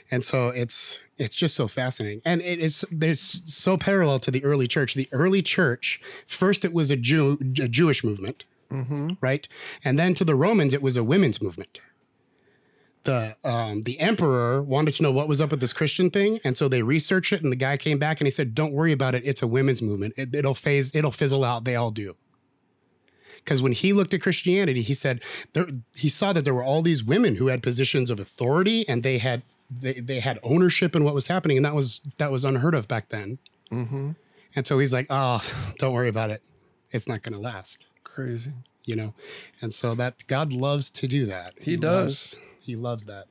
and 0.10 0.24
so 0.24 0.50
it's 0.50 1.00
it's 1.18 1.36
just 1.36 1.54
so 1.54 1.68
fascinating, 1.68 2.22
and 2.24 2.42
it 2.42 2.60
is 2.60 2.86
there's 2.90 3.42
so 3.46 3.78
parallel 3.78 4.20
to 4.20 4.32
the 4.32 4.44
early 4.46 4.68
church. 4.68 4.94
The 4.94 5.10
early 5.12 5.42
church 5.42 6.00
first 6.26 6.64
it 6.64 6.74
was 6.74 6.90
a 6.92 6.96
Jew 6.96 7.38
a 7.62 7.68
Jewish 7.68 8.04
movement, 8.06 8.46
mm-hmm. 8.72 9.14
right? 9.22 9.48
And 9.84 9.98
then 9.98 10.14
to 10.16 10.24
the 10.24 10.36
Romans, 10.36 10.74
it 10.74 10.82
was 10.82 10.98
a 10.98 11.04
women's 11.04 11.42
movement. 11.42 11.80
The 13.06 13.38
um, 13.44 13.84
the 13.84 14.00
emperor 14.00 14.62
wanted 14.62 14.94
to 14.96 15.04
know 15.04 15.12
what 15.12 15.28
was 15.28 15.40
up 15.40 15.52
with 15.52 15.62
this 15.62 15.74
Christian 15.74 16.10
thing, 16.10 16.40
and 16.44 16.58
so 16.58 16.68
they 16.68 16.82
researched 16.82 17.32
it. 17.32 17.42
And 17.42 17.52
the 17.52 17.56
guy 17.56 17.78
came 17.78 17.98
back 17.98 18.20
and 18.20 18.28
he 18.28 18.32
said, 18.32 18.54
"Don't 18.54 18.74
worry 18.74 18.92
about 18.92 19.16
it. 19.16 19.24
It's 19.26 19.42
a 19.42 19.48
women's 19.48 19.82
movement. 19.82 20.14
It, 20.18 20.36
it'll 20.36 20.54
phase. 20.54 20.94
It'll 20.94 21.12
fizzle 21.12 21.46
out. 21.46 21.64
They 21.64 21.76
all 21.76 21.92
do." 21.92 22.16
Because 23.38 23.62
when 23.62 23.72
he 23.72 23.94
looked 23.94 24.14
at 24.14 24.22
Christianity, 24.22 24.82
he 24.82 24.94
said 24.94 25.22
there, 25.54 25.68
he 25.96 26.10
saw 26.10 26.34
that 26.34 26.44
there 26.44 26.54
were 26.54 26.64
all 26.64 26.82
these 26.82 27.04
women 27.04 27.38
who 27.38 27.48
had 27.48 27.64
positions 27.64 28.12
of 28.12 28.20
authority 28.20 28.88
and 28.88 29.02
they 29.02 29.18
had 29.18 29.44
they, 29.72 29.94
they 29.94 30.20
had 30.20 30.40
ownership 30.44 30.96
in 30.96 31.04
what 31.04 31.14
was 31.14 31.28
happening, 31.28 31.58
and 31.58 31.66
that 31.66 31.76
was 31.76 32.02
that 32.18 32.32
was 32.32 32.44
unheard 32.44 32.76
of 32.76 32.88
back 32.88 33.10
then. 33.10 33.38
Mm-hmm. 33.72 34.12
And 34.56 34.68
so 34.68 34.80
he's 34.80 34.94
like, 34.94 35.08
"Oh, 35.10 35.42
don't 35.78 35.94
worry 35.94 36.10
about 36.10 36.32
it. 36.32 36.42
It's 36.92 37.08
not 37.08 37.22
going 37.22 37.34
to 37.34 37.40
last." 37.40 37.86
Crazy. 38.14 38.52
You 38.86 38.96
know, 38.96 39.14
and 39.62 39.74
so 39.74 39.94
that 39.96 40.26
God 40.28 40.52
loves 40.52 40.90
to 40.92 41.08
do 41.08 41.26
that. 41.28 41.54
He, 41.60 41.72
he 41.72 41.78
does. 41.78 42.36
Loves, 42.36 42.38
he 42.62 42.76
loves 42.76 43.06
that. 43.06 43.26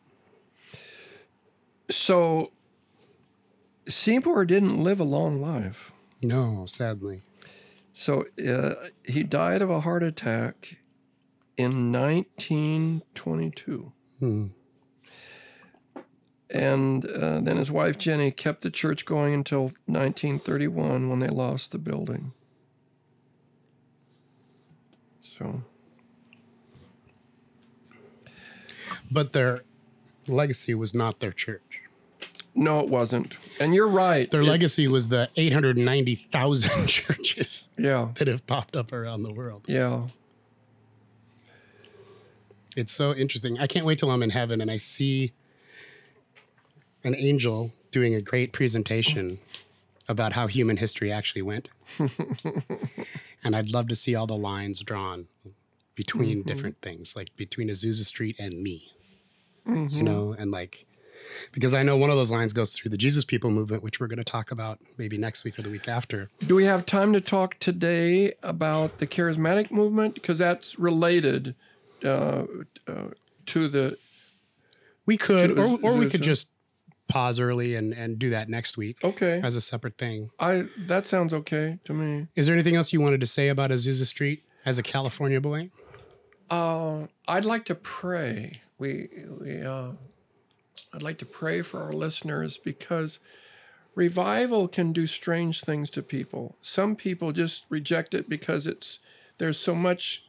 So 1.90 2.52
Seymour 3.88 4.44
didn't 4.44 4.82
live 4.82 5.00
a 5.00 5.04
long 5.04 5.40
life. 5.40 5.92
No, 6.22 6.66
sadly. 6.66 7.22
So 7.92 8.26
uh, 8.46 8.74
he 9.04 9.24
died 9.24 9.62
of 9.62 9.70
a 9.70 9.80
heart 9.80 10.02
attack 10.02 10.76
in 11.56 11.92
1922. 11.92 13.92
Hmm. 14.20 14.46
And 16.50 17.04
uh, 17.04 17.40
then 17.40 17.56
his 17.56 17.70
wife 17.70 17.98
Jenny 17.98 18.30
kept 18.30 18.62
the 18.62 18.70
church 18.70 19.04
going 19.04 19.34
until 19.34 19.64
1931 19.86 21.10
when 21.10 21.18
they 21.18 21.28
lost 21.28 21.72
the 21.72 21.78
building. 21.78 22.32
So, 25.38 25.62
but 29.10 29.32
their 29.32 29.62
legacy 30.26 30.74
was 30.74 30.94
not 30.94 31.20
their 31.20 31.32
church. 31.32 31.62
No, 32.54 32.80
it 32.80 32.88
wasn't. 32.88 33.36
And 33.60 33.74
you're 33.74 33.88
right. 33.88 34.28
Their 34.28 34.40
it, 34.40 34.46
legacy 34.48 34.88
was 34.88 35.08
the 35.08 35.30
890,000 35.36 36.86
churches 36.88 37.68
yeah. 37.78 38.08
that 38.16 38.26
have 38.26 38.46
popped 38.46 38.74
up 38.74 38.92
around 38.92 39.22
the 39.22 39.32
world. 39.32 39.64
Yeah. 39.68 40.08
It's 42.76 42.92
so 42.92 43.14
interesting. 43.14 43.58
I 43.58 43.66
can't 43.66 43.86
wait 43.86 43.98
till 43.98 44.10
I'm 44.10 44.22
in 44.22 44.30
heaven 44.30 44.60
and 44.60 44.70
I 44.70 44.76
see 44.76 45.32
an 47.04 47.14
angel 47.14 47.70
doing 47.90 48.14
a 48.14 48.20
great 48.20 48.52
presentation 48.52 49.38
about 50.08 50.32
how 50.32 50.46
human 50.46 50.78
history 50.78 51.12
actually 51.12 51.42
went. 51.42 51.68
and 53.44 53.54
I'd 53.54 53.70
love 53.70 53.88
to 53.88 53.96
see 53.96 54.14
all 54.14 54.26
the 54.26 54.36
lines 54.36 54.80
drawn 54.80 55.26
between 55.94 56.38
mm-hmm. 56.38 56.48
different 56.48 56.76
things, 56.82 57.16
like 57.16 57.36
between 57.36 57.68
Azusa 57.68 58.04
Street 58.04 58.36
and 58.38 58.62
me. 58.62 58.92
Mm-hmm. 59.66 59.94
You 59.94 60.02
know, 60.02 60.34
and 60.38 60.50
like 60.50 60.86
because 61.52 61.74
I 61.74 61.82
know 61.82 61.96
one 61.96 62.10
of 62.10 62.16
those 62.16 62.30
lines 62.30 62.52
goes 62.52 62.74
through 62.74 62.90
the 62.90 62.96
Jesus 62.96 63.24
People 63.24 63.50
movement, 63.50 63.82
which 63.82 64.00
we're 64.00 64.06
going 64.06 64.18
to 64.18 64.24
talk 64.24 64.50
about 64.50 64.78
maybe 64.96 65.18
next 65.18 65.44
week 65.44 65.58
or 65.58 65.62
the 65.62 65.70
week 65.70 65.88
after. 65.88 66.30
Do 66.46 66.54
we 66.54 66.64
have 66.64 66.86
time 66.86 67.12
to 67.12 67.20
talk 67.20 67.58
today 67.58 68.32
about 68.42 68.98
the 68.98 69.06
charismatic 69.06 69.70
movement 69.70 70.14
because 70.14 70.38
that's 70.38 70.78
related 70.78 71.54
uh, 72.04 72.44
uh, 72.86 73.08
to 73.46 73.68
the? 73.68 73.98
We 75.06 75.16
could, 75.16 75.58
or, 75.58 75.78
or 75.82 75.96
we 75.96 76.10
could 76.10 76.22
just 76.22 76.50
pause 77.08 77.40
early 77.40 77.74
and, 77.74 77.92
and 77.92 78.18
do 78.18 78.30
that 78.30 78.48
next 78.48 78.76
week. 78.76 78.98
Okay. 79.02 79.40
As 79.42 79.56
a 79.56 79.60
separate 79.60 79.96
thing. 79.96 80.30
I 80.38 80.66
that 80.86 81.06
sounds 81.06 81.34
okay 81.34 81.78
to 81.84 81.94
me. 81.94 82.28
Is 82.36 82.46
there 82.46 82.54
anything 82.54 82.76
else 82.76 82.92
you 82.92 83.00
wanted 83.00 83.20
to 83.20 83.26
say 83.26 83.48
about 83.48 83.70
Azusa 83.70 84.06
Street 84.06 84.44
as 84.64 84.78
a 84.78 84.82
California 84.82 85.40
boy? 85.40 85.70
Uh, 86.50 87.06
I'd 87.26 87.44
like 87.44 87.64
to 87.66 87.74
pray. 87.74 88.60
We 88.78 89.08
we 89.40 89.62
uh, 89.62 89.90
I'd 90.94 91.02
like 91.02 91.18
to 91.18 91.26
pray 91.26 91.62
for 91.62 91.82
our 91.82 91.92
listeners 91.92 92.58
because 92.58 93.18
revival 93.94 94.68
can 94.68 94.92
do 94.92 95.06
strange 95.06 95.62
things 95.62 95.90
to 95.90 96.02
people. 96.02 96.56
Some 96.62 96.94
people 96.94 97.32
just 97.32 97.64
reject 97.68 98.14
it 98.14 98.28
because 98.28 98.66
it's 98.66 99.00
there's 99.38 99.58
so 99.58 99.74
much 99.74 100.24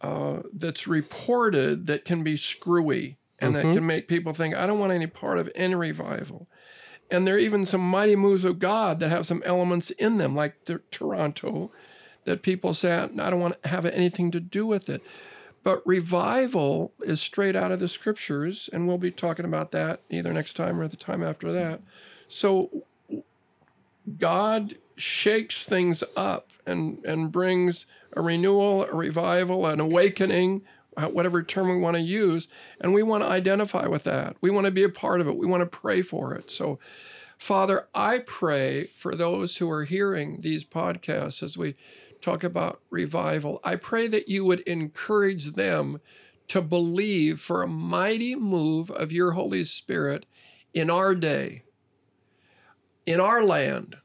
uh, 0.00 0.42
that's 0.52 0.86
reported 0.86 1.86
that 1.86 2.04
can 2.04 2.22
be 2.22 2.36
screwy 2.36 3.16
and 3.44 3.54
mm-hmm. 3.54 3.68
that 3.68 3.74
can 3.74 3.86
make 3.86 4.08
people 4.08 4.32
think, 4.32 4.54
I 4.54 4.66
don't 4.66 4.78
want 4.78 4.92
any 4.92 5.06
part 5.06 5.38
of 5.38 5.50
any 5.54 5.74
revival. 5.74 6.46
And 7.10 7.26
there 7.26 7.36
are 7.36 7.38
even 7.38 7.66
some 7.66 7.82
mighty 7.82 8.16
moves 8.16 8.44
of 8.44 8.58
God 8.58 8.98
that 9.00 9.10
have 9.10 9.26
some 9.26 9.42
elements 9.44 9.90
in 9.90 10.18
them, 10.18 10.34
like 10.34 10.64
the 10.64 10.80
Toronto, 10.90 11.70
that 12.24 12.42
people 12.42 12.72
say, 12.72 12.94
I 12.94 13.06
don't 13.06 13.40
want 13.40 13.62
to 13.62 13.68
have 13.68 13.84
anything 13.86 14.30
to 14.30 14.40
do 14.40 14.66
with 14.66 14.88
it. 14.88 15.02
But 15.62 15.86
revival 15.86 16.92
is 17.02 17.20
straight 17.20 17.56
out 17.56 17.72
of 17.72 17.80
the 17.80 17.88
scriptures, 17.88 18.68
and 18.72 18.86
we'll 18.86 18.98
be 18.98 19.10
talking 19.10 19.44
about 19.44 19.70
that 19.72 20.00
either 20.10 20.32
next 20.32 20.54
time 20.54 20.80
or 20.80 20.88
the 20.88 20.96
time 20.96 21.22
after 21.22 21.52
that. 21.52 21.80
So 22.28 22.70
God 24.18 24.74
shakes 24.96 25.64
things 25.64 26.04
up 26.16 26.48
and, 26.66 27.02
and 27.04 27.32
brings 27.32 27.86
a 28.14 28.20
renewal, 28.20 28.84
a 28.84 28.94
revival, 28.94 29.66
an 29.66 29.80
awakening, 29.80 30.62
whatever 30.96 31.42
term 31.42 31.68
we 31.68 31.76
want 31.76 31.96
to 31.96 32.02
use, 32.02 32.48
and 32.80 32.94
we 32.94 33.02
want 33.02 33.22
to 33.22 33.28
identify 33.28 33.86
with 33.86 34.04
that. 34.04 34.36
We 34.40 34.50
want 34.50 34.66
to 34.66 34.72
be 34.72 34.84
a 34.84 34.88
part 34.88 35.20
of 35.20 35.28
it. 35.28 35.36
We 35.36 35.46
want 35.46 35.60
to 35.60 35.78
pray 35.78 36.02
for 36.02 36.34
it. 36.34 36.50
So, 36.50 36.78
Father, 37.38 37.88
I 37.94 38.18
pray 38.18 38.84
for 38.84 39.14
those 39.14 39.56
who 39.56 39.70
are 39.70 39.84
hearing 39.84 40.40
these 40.40 40.64
podcasts 40.64 41.42
as 41.42 41.58
we 41.58 41.74
talk 42.20 42.42
about 42.42 42.80
revival. 42.90 43.60
I 43.62 43.76
pray 43.76 44.06
that 44.08 44.28
you 44.28 44.44
would 44.44 44.60
encourage 44.60 45.52
them 45.52 46.00
to 46.48 46.62
believe 46.62 47.40
for 47.40 47.62
a 47.62 47.68
mighty 47.68 48.36
move 48.36 48.90
of 48.90 49.12
your 49.12 49.32
Holy 49.32 49.64
Spirit 49.64 50.26
in 50.72 50.90
our 50.90 51.14
day, 51.14 51.62
in 53.06 53.20
our 53.20 53.42
land, 53.42 53.96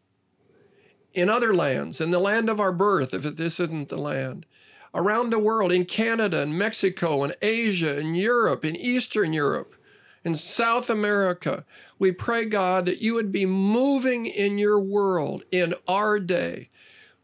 in 1.13 1.29
other 1.29 1.53
lands, 1.53 2.01
in 2.01 2.11
the 2.11 2.19
land 2.19 2.49
of 2.49 2.59
our 2.59 2.71
birth, 2.71 3.13
if 3.13 3.23
this 3.23 3.59
isn't 3.59 3.89
the 3.89 3.97
land 3.97 4.45
around 4.93 5.29
the 5.29 5.39
world 5.39 5.71
in 5.71 5.85
Canada 5.85 6.41
and 6.41 6.57
Mexico 6.57 7.23
and 7.23 7.35
Asia 7.41 7.97
and 7.97 8.17
Europe, 8.17 8.65
in 8.65 8.75
Eastern 8.75 9.33
Europe, 9.33 9.75
in 10.23 10.35
South 10.35 10.89
America. 10.89 11.65
We 11.97 12.11
pray, 12.11 12.45
God, 12.45 12.85
that 12.85 13.01
you 13.01 13.13
would 13.13 13.31
be 13.31 13.45
moving 13.45 14.25
in 14.25 14.57
your 14.57 14.79
world 14.79 15.43
in 15.51 15.73
our 15.87 16.19
day 16.19 16.69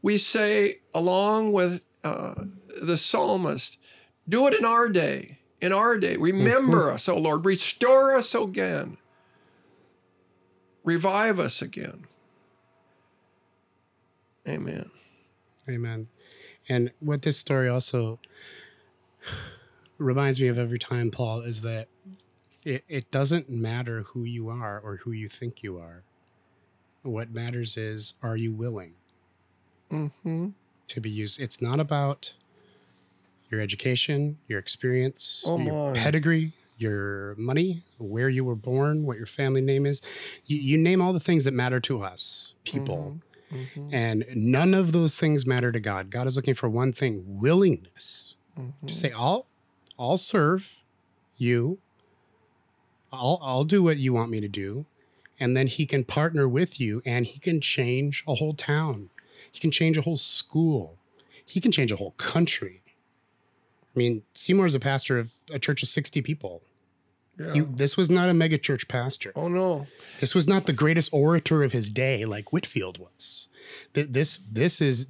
we 0.06 0.20
say, 0.20 0.76
along 0.94 1.52
with 1.52 1.84
uh, 2.04 2.36
the 2.80 2.96
psalmist, 2.96 3.80
do 4.30 4.46
it 4.46 4.54
in 4.54 4.64
our 4.64 4.88
day, 4.88 5.40
in 5.60 5.74
our 5.74 5.98
day. 5.98 6.16
Remember 6.16 6.92
us, 6.92 7.10
O 7.10 7.18
Lord. 7.18 7.44
Restore 7.44 8.14
us 8.14 8.36
again. 8.36 8.98
Revive 10.84 11.40
us 11.40 11.60
again. 11.60 12.06
Amen. 14.48 14.92
Amen. 15.68 16.08
And 16.68 16.92
what 17.00 17.22
this 17.22 17.38
story 17.38 17.70
also 17.70 18.20
reminds 19.98 20.40
me 20.42 20.48
of 20.48 20.58
every 20.58 20.80
time, 20.80 21.12
Paul, 21.12 21.42
is 21.42 21.62
that 21.62 21.88
it, 22.66 22.84
it 22.88 23.12
doesn't 23.12 23.50
matter 23.50 24.02
who 24.02 24.24
you 24.24 24.50
are 24.50 24.80
or 24.80 24.98
who 24.98 25.12
you 25.12 25.30
think 25.30 25.64
you 25.64 25.78
are. 25.78 26.04
What 27.04 27.30
matters 27.30 27.78
is, 27.78 28.16
are 28.24 28.36
you 28.36 28.52
willing 28.54 28.94
hmm 29.90 30.48
to 30.88 31.00
be 31.00 31.10
used? 31.10 31.40
It's 31.40 31.62
not 31.62 31.80
about 31.80 32.34
your 33.52 33.62
education, 33.62 34.40
your 34.48 34.60
experience, 34.60 35.44
Oh, 35.46 35.58
your 35.58 35.94
pedigree, 35.96 36.54
your 36.78 37.36
money, 37.38 37.84
where 38.00 38.30
you 38.30 38.44
were 38.44 38.56
born, 38.56 39.06
what 39.06 39.18
your 39.18 39.28
family 39.28 39.62
name 39.62 39.86
is. 39.86 40.02
You, 40.46 40.58
you 40.58 40.78
name 40.78 41.02
all 41.02 41.14
the 41.14 41.20
things 41.20 41.44
that 41.44 41.54
matter 41.54 41.80
to 41.82 42.04
us, 42.04 42.54
people. 42.64 42.98
Mm-hmm. 42.98 43.18
And 43.92 44.26
none 44.36 44.74
of 44.74 44.92
those 44.92 45.20
things 45.20 45.46
matter 45.46 45.72
to 45.72 45.80
God. 45.80 46.10
God 46.10 46.28
is 46.28 46.36
looking 46.36 46.56
for 46.56 46.70
one 46.70 46.92
thing 46.94 47.40
willingness 47.40 48.32
Mm-hmm. 48.58 48.88
to 48.88 48.94
say, 48.94 49.12
I'll, 49.12 49.48
I'll 50.00 50.16
serve 50.16 50.72
you. 51.38 51.78
I'll, 53.12 53.38
I'll 53.42 53.66
do 53.66 53.84
what 53.84 53.98
you 53.98 54.14
want 54.14 54.32
me 54.32 54.40
to 54.40 54.48
do. 54.48 54.86
And 55.40 55.58
then 55.58 55.68
he 55.68 55.86
can 55.86 56.06
partner 56.06 56.48
with 56.48 56.80
you 56.80 57.02
and 57.06 57.26
he 57.26 57.38
can 57.40 57.60
change 57.60 58.24
a 58.26 58.36
whole 58.36 58.54
town. 58.54 59.10
He 59.52 59.60
can 59.60 59.72
change 59.72 59.98
a 59.98 60.04
whole 60.04 60.16
school. 60.16 60.96
He 61.46 61.60
can 61.60 61.74
change 61.74 61.92
a 61.92 61.98
whole 61.98 62.12
country. 62.12 62.82
I 63.94 64.00
mean, 64.00 64.24
Seymour 64.34 64.66
is 64.68 64.76
a 64.76 64.80
pastor 64.80 65.20
of 65.20 65.34
a 65.52 65.60
church 65.60 65.84
of 65.84 65.90
60 65.90 66.22
people. 66.22 66.62
Yeah. 67.38 67.54
He, 67.54 67.60
this 67.62 67.98
was 67.98 68.10
not 68.10 68.30
a 68.30 68.34
megachurch 68.34 68.88
pastor. 68.88 69.34
oh, 69.36 69.48
no. 69.50 69.88
This 70.22 70.34
was 70.34 70.48
not 70.48 70.66
the 70.66 70.74
greatest 70.74 71.10
orator 71.12 71.64
of 71.64 71.74
his 71.74 71.90
day 71.90 72.24
like 72.26 72.54
Whitefield 72.54 72.98
was. 72.98 73.48
Th- 73.94 74.08
This 74.10 74.40
this 74.52 74.80
is 74.82 75.08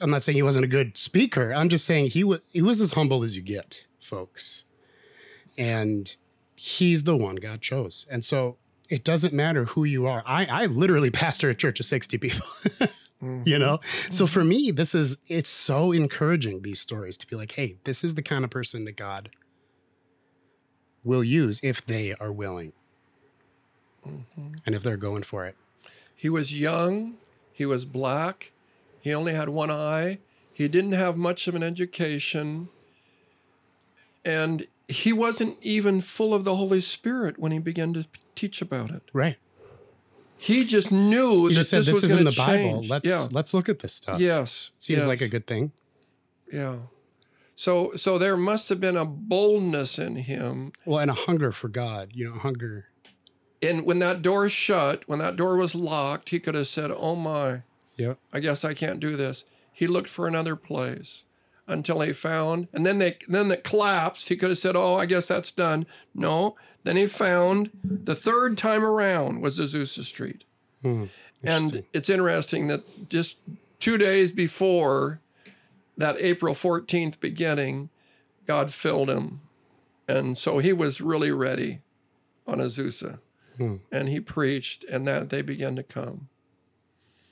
I'm 0.00 0.10
not 0.10 0.22
saying 0.22 0.36
he 0.36 0.42
wasn't 0.44 0.64
a 0.64 0.68
good 0.68 0.96
speaker. 0.96 1.52
I'm 1.52 1.68
just 1.68 1.84
saying 1.84 2.06
he 2.10 2.22
was 2.22 2.40
he 2.52 2.62
was 2.62 2.80
as 2.80 2.92
humble 2.92 3.24
as 3.24 3.36
you 3.36 3.42
get, 3.42 3.84
folks. 4.00 4.62
And 5.56 6.14
he's 6.54 7.04
the 7.04 7.16
one 7.16 7.36
God 7.36 7.60
chose. 7.60 8.06
And 8.10 8.24
so 8.24 8.56
it 8.88 9.02
doesn't 9.04 9.32
matter 9.34 9.64
who 9.64 9.84
you 9.84 10.06
are. 10.06 10.22
I 10.24 10.44
I 10.46 10.66
literally 10.66 11.10
pastor 11.22 11.50
a 11.50 11.54
church 11.54 11.80
of 11.80 11.86
60 11.86 12.18
people. 12.18 12.46
You 13.20 13.58
know? 13.58 13.78
Mm-hmm. 13.78 14.12
So 14.12 14.28
for 14.28 14.44
me, 14.44 14.70
this 14.70 14.94
is 14.94 15.16
it's 15.26 15.50
so 15.50 15.90
encouraging 15.90 16.62
these 16.62 16.78
stories 16.80 17.16
to 17.16 17.26
be 17.26 17.34
like, 17.34 17.50
hey, 17.50 17.74
this 17.82 18.04
is 18.04 18.14
the 18.14 18.22
kind 18.22 18.44
of 18.44 18.50
person 18.50 18.84
that 18.84 18.94
God 18.96 19.30
will 21.04 21.24
use 21.24 21.60
if 21.62 21.84
they 21.84 22.14
are 22.14 22.32
willing 22.32 22.72
mm-hmm. 24.06 24.54
and 24.66 24.74
if 24.74 24.82
they're 24.82 24.96
going 24.96 25.22
for 25.22 25.46
it. 25.46 25.56
He 26.16 26.28
was 26.28 26.58
young. 26.58 27.14
He 27.52 27.64
was 27.64 27.84
black. 27.84 28.50
He 29.00 29.14
only 29.14 29.34
had 29.34 29.48
one 29.48 29.70
eye. 29.70 30.18
He 30.52 30.68
didn't 30.68 30.92
have 30.92 31.16
much 31.16 31.46
of 31.48 31.54
an 31.54 31.62
education. 31.62 32.68
And 34.24 34.66
he 34.88 35.12
wasn't 35.12 35.56
even 35.62 36.00
full 36.00 36.34
of 36.34 36.44
the 36.44 36.56
Holy 36.56 36.80
Spirit 36.80 37.38
when 37.38 37.52
he 37.52 37.58
began 37.58 37.92
to 37.94 38.06
teach 38.34 38.60
about 38.60 38.90
it. 38.90 39.02
Right. 39.12 39.36
He 40.38 40.64
just 40.64 40.92
knew 40.92 41.48
He 41.48 41.54
just 41.54 41.70
said 41.70 41.78
this, 41.78 41.86
this, 41.86 42.02
was 42.02 42.04
is 42.04 42.12
in 42.12 42.24
the 42.24 42.30
to 42.30 42.36
Bible. 42.36 42.84
Let's 42.88 43.08
yeah. 43.08 43.26
let's 43.32 43.52
look 43.52 43.68
at 43.68 43.80
this 43.80 43.92
stuff. 43.92 44.20
Yes. 44.20 44.70
Seems 44.78 45.06
like 45.06 45.20
a 45.20 45.28
good 45.28 45.46
thing. 45.46 45.72
Yeah. 46.52 46.76
So 47.58 47.90
so 47.96 48.18
there 48.18 48.36
must 48.36 48.68
have 48.68 48.80
been 48.80 48.96
a 48.96 49.04
boldness 49.04 49.98
in 49.98 50.14
him. 50.14 50.70
Well, 50.84 51.00
and 51.00 51.10
a 51.10 51.14
hunger 51.14 51.50
for 51.50 51.66
God, 51.66 52.10
you 52.14 52.24
know, 52.24 52.34
hunger. 52.34 52.86
And 53.60 53.84
when 53.84 53.98
that 53.98 54.22
door 54.22 54.48
shut, 54.48 55.02
when 55.08 55.18
that 55.18 55.34
door 55.34 55.56
was 55.56 55.74
locked, 55.74 56.28
he 56.28 56.38
could 56.38 56.54
have 56.54 56.68
said, 56.68 56.92
"Oh 56.92 57.16
my, 57.16 57.62
Yep. 57.96 58.16
I 58.32 58.38
guess 58.38 58.64
I 58.64 58.74
can't 58.74 59.00
do 59.00 59.16
this." 59.16 59.42
He 59.72 59.88
looked 59.88 60.08
for 60.08 60.28
another 60.28 60.54
place 60.54 61.24
until 61.66 62.00
he 62.00 62.12
found, 62.12 62.68
and 62.72 62.86
then 62.86 63.00
they 63.00 63.18
then 63.26 63.50
it 63.50 63.64
collapsed. 63.64 64.28
He 64.28 64.36
could 64.36 64.50
have 64.50 64.58
said, 64.58 64.76
"Oh, 64.76 64.94
I 64.94 65.06
guess 65.06 65.26
that's 65.26 65.50
done." 65.50 65.84
No. 66.14 66.54
Then 66.84 66.96
he 66.96 67.08
found 67.08 67.70
the 67.82 68.14
third 68.14 68.56
time 68.56 68.84
around 68.84 69.42
was 69.42 69.58
Azusa 69.58 70.04
Street. 70.04 70.44
Hmm. 70.82 71.06
And 71.42 71.82
it's 71.92 72.08
interesting 72.08 72.68
that 72.68 73.08
just 73.08 73.34
two 73.80 73.98
days 73.98 74.30
before 74.30 75.18
that 75.98 76.16
April 76.20 76.54
14th 76.54 77.20
beginning, 77.20 77.90
God 78.46 78.72
filled 78.72 79.10
him. 79.10 79.40
And 80.08 80.38
so 80.38 80.58
he 80.58 80.72
was 80.72 81.02
really 81.02 81.30
ready 81.30 81.80
on 82.46 82.58
Azusa. 82.58 83.18
Hmm. 83.58 83.76
And 83.92 84.08
he 84.08 84.20
preached, 84.20 84.84
and 84.84 85.06
that 85.06 85.28
they 85.28 85.42
began 85.42 85.76
to 85.76 85.82
come. 85.82 86.28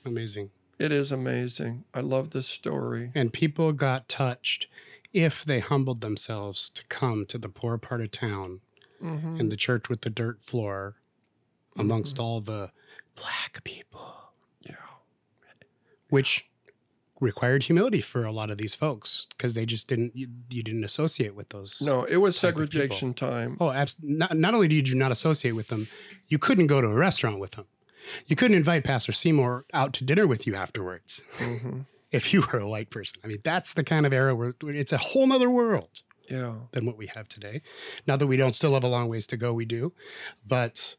Amazing. 0.05 0.51
It 0.77 0.91
is 0.91 1.11
amazing. 1.11 1.85
I 1.93 2.01
love 2.01 2.29
this 2.31 2.47
story. 2.47 3.11
And 3.15 3.33
people 3.33 3.71
got 3.73 4.07
touched 4.07 4.67
if 5.13 5.43
they 5.43 5.59
humbled 5.59 6.01
themselves 6.01 6.69
to 6.69 6.85
come 6.87 7.25
to 7.27 7.37
the 7.39 7.49
poor 7.49 7.77
part 7.79 8.01
of 8.01 8.11
town 8.11 8.59
Mhm. 9.01 9.39
in 9.39 9.49
the 9.49 9.55
church 9.55 9.89
with 9.89 10.01
the 10.01 10.09
dirt 10.09 10.41
floor 10.43 10.95
amongst 11.75 12.19
all 12.19 12.41
the 12.41 12.71
black 13.15 13.63
people, 13.63 14.31
Yeah. 14.61 14.75
which 16.09 16.45
required 17.19 17.63
humility 17.63 17.99
for 18.01 18.23
a 18.25 18.31
lot 18.31 18.49
of 18.51 18.57
these 18.57 18.75
folks 18.75 19.25
because 19.31 19.53
they 19.55 19.65
just 19.65 19.87
didn't 19.87 20.15
you, 20.15 20.27
you 20.49 20.61
didn't 20.61 20.83
associate 20.83 21.35
with 21.35 21.49
those 21.49 21.81
No, 21.81 22.03
it 22.03 22.17
was 22.17 22.39
Type 22.39 22.55
of 22.55 22.69
people. 22.69 22.71
segregation 22.71 23.13
time. 23.13 23.57
Oh, 23.59 23.71
abs- 23.71 23.95
not, 24.01 24.37
not 24.37 24.53
only 24.53 24.67
did 24.67 24.87
you 24.89 24.95
not 24.95 25.11
associate 25.11 25.53
with 25.53 25.67
them, 25.67 25.87
you 26.27 26.37
couldn't 26.37 26.67
go 26.67 26.79
to 26.81 26.87
a 26.87 26.93
restaurant 26.93 27.39
with 27.39 27.51
them. 27.51 27.65
You 28.27 28.35
couldn't 28.35 28.55
invite 28.55 28.83
Pastor 28.83 29.11
Seymour 29.11 29.65
out 29.73 29.93
to 29.93 30.03
dinner 30.05 30.27
with 30.27 30.45
you 30.47 30.55
afterwards 30.55 31.23
Mhm. 31.39 31.85
if 32.11 32.33
you 32.33 32.41
were 32.53 32.59
a 32.59 32.69
white 32.69 32.89
person. 32.89 33.19
I 33.23 33.27
mean, 33.27 33.39
that's 33.43 33.73
the 33.73 33.83
kind 33.83 34.05
of 34.05 34.13
era 34.13 34.35
where 34.35 34.53
it's 34.61 34.93
a 34.93 34.97
whole 34.97 35.25
nother 35.27 35.49
world 35.49 35.89
Yeah. 36.29 36.53
than 36.71 36.85
what 36.85 36.97
we 36.97 37.07
have 37.07 37.27
today. 37.27 37.61
Not 38.05 38.19
that 38.19 38.27
we 38.27 38.37
don't 38.37 38.55
still 38.55 38.75
have 38.75 38.83
a 38.83 38.87
long 38.87 39.09
ways 39.09 39.25
to 39.27 39.37
go, 39.37 39.53
we 39.53 39.65
do, 39.65 39.91
but 40.47 40.95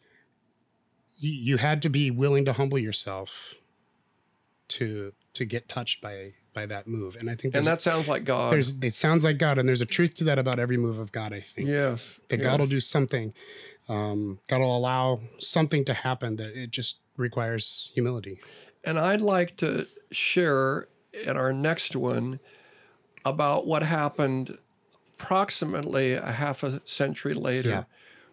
you, 1.18 1.30
you 1.32 1.56
had 1.58 1.80
to 1.82 1.88
be 1.88 2.10
willing 2.10 2.44
to 2.44 2.52
humble 2.52 2.78
yourself 2.78 3.54
to 4.68 5.12
to 5.38 5.44
get 5.44 5.68
touched 5.68 6.00
by 6.02 6.32
by 6.54 6.66
that 6.66 6.86
move. 6.88 7.16
And 7.16 7.30
I 7.30 7.34
think 7.36 7.54
And 7.54 7.66
that 7.66 7.80
sounds 7.80 8.08
like 8.08 8.24
God. 8.24 8.52
there's 8.52 8.74
it 8.82 8.94
sounds 8.94 9.24
like 9.24 9.38
God, 9.38 9.58
and 9.58 9.68
there's 9.68 9.80
a 9.80 9.86
truth 9.86 10.14
to 10.16 10.24
that 10.24 10.38
about 10.38 10.58
every 10.58 10.76
move 10.76 10.98
of 10.98 11.10
God. 11.12 11.32
I 11.32 11.40
think 11.40 11.68
yes. 11.68 12.18
that 12.28 12.38
God 12.38 12.60
will 12.60 12.66
do 12.66 12.80
something. 12.80 13.32
Um, 13.88 14.40
God 14.48 14.60
will 14.60 14.76
allow 14.76 15.20
something 15.38 15.84
to 15.86 15.94
happen 15.94 16.36
that 16.36 16.54
it 16.60 16.70
just 16.70 17.00
requires 17.16 17.90
humility. 17.94 18.38
And 18.84 18.98
I'd 18.98 19.20
like 19.22 19.56
to 19.58 19.86
share 20.10 20.88
in 21.26 21.36
our 21.36 21.52
next 21.52 21.96
one 21.96 22.38
about 23.24 23.66
what 23.66 23.82
happened 23.82 24.58
approximately 25.14 26.12
a 26.14 26.32
half 26.32 26.62
a 26.62 26.80
century 26.84 27.34
later 27.34 27.68
Yeah. 27.70 27.84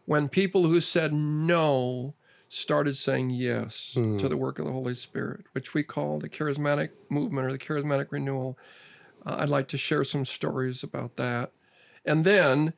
when 0.06 0.30
people 0.30 0.68
who 0.68 0.80
said 0.80 1.13
no 1.13 2.13
started 2.56 2.96
saying 2.96 3.30
yes 3.32 3.91
Hmm. 3.96 4.18
to 4.18 4.30
the 4.30 4.38
work 4.38 4.60
of 4.60 4.65
the 4.65 4.72
Holy 4.72 4.94
Spirit, 4.94 5.41
which 5.52 5.74
we 5.74 5.84
call 5.84 6.20
the 6.20 6.30
charismatic 6.30 6.89
movement 7.10 7.48
or 7.48 7.52
the 7.52 7.60
charismatic 7.60 8.08
renewal. 8.12 8.58
Uh, 9.26 9.38
I'd 9.39 9.50
like 9.50 9.68
to 9.70 9.78
share 9.78 10.04
some 10.04 10.24
stories 10.26 10.84
about 10.84 11.15
that. 11.18 11.52
And 12.06 12.24
then 12.24 12.74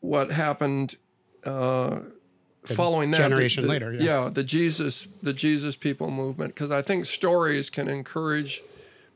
what 0.00 0.32
happened 0.32 0.96
uh, 1.44 2.00
following 2.64 3.10
that 3.12 3.18
the- 3.18 3.22
generation 3.28 3.62
the- 3.62 3.68
later, 3.68 3.92
yeah. 3.92 4.02
yeah 4.24 4.28
the 4.30 4.42
jesus 4.42 5.06
the 5.22 5.32
jesus 5.32 5.76
people 5.76 6.10
movement 6.10 6.52
because 6.52 6.72
i 6.72 6.82
think 6.82 7.06
stories 7.06 7.70
can 7.70 7.86
encourage 7.88 8.60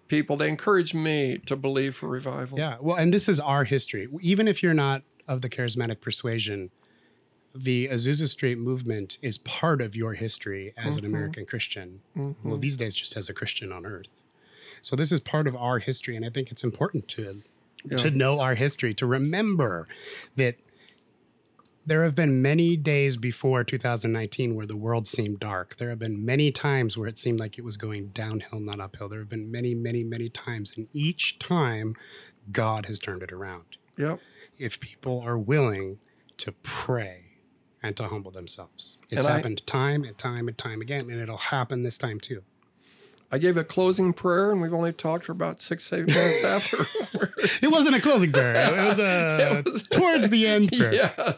people 0.06 0.36
they 0.36 0.48
encourage 0.48 0.94
me 0.94 1.38
to 1.46 1.56
believe 1.56 1.96
for 1.96 2.06
revival 2.08 2.56
Yeah. 2.58 2.76
Well, 2.80 2.96
and 2.96 3.12
this 3.12 3.28
is 3.28 3.40
our 3.40 3.64
history. 3.64 4.06
Even 4.20 4.46
if 4.46 4.62
you're 4.62 4.74
not 4.74 5.02
of 5.26 5.40
the 5.42 5.48
charismatic 5.48 6.00
persuasion, 6.00 6.70
the 7.54 7.88
Azusa 7.88 8.28
Street 8.28 8.58
movement 8.58 9.18
is 9.22 9.38
part 9.38 9.80
of 9.80 9.96
your 9.96 10.14
history 10.14 10.72
as 10.76 10.96
an 10.96 11.02
mm-hmm. 11.02 11.14
American 11.14 11.46
Christian. 11.46 12.00
Mm-hmm. 12.16 12.48
Well, 12.48 12.58
these 12.58 12.76
days, 12.76 12.94
just 12.94 13.16
as 13.16 13.28
a 13.28 13.34
Christian 13.34 13.72
on 13.72 13.84
earth. 13.84 14.08
So 14.82 14.96
this 14.96 15.12
is 15.12 15.20
part 15.20 15.46
of 15.46 15.56
our 15.56 15.78
history, 15.78 16.16
and 16.16 16.24
I 16.24 16.30
think 16.30 16.50
it's 16.50 16.64
important 16.64 17.08
to 17.08 17.42
to 17.96 18.10
know 18.10 18.40
our 18.40 18.54
history, 18.54 18.92
to 18.92 19.06
remember 19.06 19.88
that 20.36 20.56
there 21.86 22.04
have 22.04 22.14
been 22.14 22.42
many 22.42 22.76
days 22.76 23.16
before 23.16 23.64
2019 23.64 24.54
where 24.54 24.66
the 24.66 24.76
world 24.76 25.08
seemed 25.08 25.40
dark. 25.40 25.76
There 25.76 25.88
have 25.88 25.98
been 25.98 26.24
many 26.24 26.52
times 26.52 26.96
where 26.96 27.08
it 27.08 27.18
seemed 27.18 27.40
like 27.40 27.58
it 27.58 27.64
was 27.64 27.78
going 27.78 28.08
downhill, 28.08 28.60
not 28.60 28.80
uphill. 28.80 29.08
There 29.08 29.18
have 29.18 29.30
been 29.30 29.50
many, 29.50 29.74
many, 29.74 30.04
many 30.04 30.28
times. 30.28 30.74
And 30.76 30.88
each 30.92 31.38
time, 31.38 31.96
God 32.52 32.86
has 32.86 32.98
turned 32.98 33.22
it 33.22 33.32
around. 33.32 33.64
yep 33.96 34.20
If 34.58 34.78
people 34.78 35.22
are 35.24 35.38
willing 35.38 36.00
to 36.36 36.52
pray 36.62 37.29
and 37.82 37.96
to 37.96 38.08
humble 38.08 38.30
themselves, 38.30 38.96
it's 39.10 39.24
And 39.24 39.32
I- 39.32 39.36
happened 39.36 39.66
time 39.66 40.04
and 40.04 40.16
time 40.18 40.48
and 40.48 40.56
time 40.58 40.80
again. 40.80 41.10
And 41.10 41.20
it'll 41.20 41.36
happen 41.36 41.82
this 41.82 41.98
time 41.98 42.20
too. 42.20 42.42
I 43.32 43.38
gave 43.38 43.56
a 43.56 43.62
closing 43.62 44.12
prayer, 44.12 44.50
and 44.50 44.60
we've 44.60 44.74
only 44.74 44.92
talked 44.92 45.24
for 45.26 45.32
about 45.32 45.62
six, 45.62 45.84
seven 45.84 46.06
minutes 46.06 46.42
after. 46.56 46.86
It 47.62 47.70
wasn't 47.70 47.94
a 47.94 48.00
closing 48.00 48.32
prayer. 48.32 48.54
It 48.76 48.88
was 48.88 48.98
a 48.98 49.62
it 49.64 49.72
was 49.72 49.82
towards 49.84 50.30
the 50.30 50.46
end 50.48 50.72
prayer. 50.76 50.92
yeah. 50.92 51.34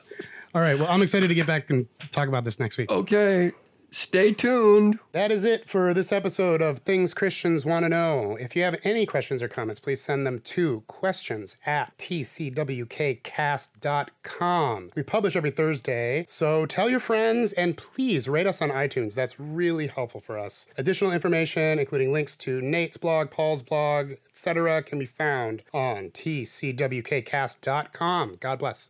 All 0.54 0.60
right. 0.62 0.78
Well, 0.78 0.88
I'm 0.88 1.02
excited 1.02 1.28
to 1.28 1.34
get 1.34 1.46
back 1.46 1.68
and 1.70 1.86
talk 2.10 2.28
about 2.28 2.44
this 2.44 2.58
next 2.58 2.78
week. 2.78 2.90
Okay. 2.90 3.52
Stay 3.94 4.32
tuned. 4.32 4.98
That 5.12 5.30
is 5.30 5.44
it 5.44 5.66
for 5.66 5.92
this 5.92 6.12
episode 6.12 6.62
of 6.62 6.78
Things 6.78 7.12
Christians 7.12 7.66
Want 7.66 7.84
to 7.84 7.90
Know. 7.90 8.38
If 8.40 8.56
you 8.56 8.62
have 8.62 8.78
any 8.84 9.04
questions 9.04 9.42
or 9.42 9.48
comments, 9.48 9.80
please 9.80 10.00
send 10.00 10.26
them 10.26 10.40
to 10.40 10.80
questions 10.86 11.58
at 11.66 11.94
tcwkcast.com. 11.98 14.90
We 14.96 15.02
publish 15.02 15.36
every 15.36 15.50
Thursday, 15.50 16.24
so 16.26 16.64
tell 16.64 16.88
your 16.88 17.00
friends 17.00 17.52
and 17.52 17.76
please 17.76 18.30
rate 18.30 18.46
us 18.46 18.62
on 18.62 18.70
iTunes. 18.70 19.14
That's 19.14 19.38
really 19.38 19.88
helpful 19.88 20.22
for 20.22 20.38
us. 20.38 20.68
Additional 20.78 21.12
information, 21.12 21.78
including 21.78 22.14
links 22.14 22.34
to 22.36 22.62
Nate's 22.62 22.96
blog, 22.96 23.30
Paul's 23.30 23.62
blog, 23.62 24.12
etc., 24.12 24.82
can 24.82 25.00
be 25.00 25.04
found 25.04 25.64
on 25.74 26.08
tcwkcast.com. 26.08 28.36
God 28.40 28.58
bless. 28.58 28.88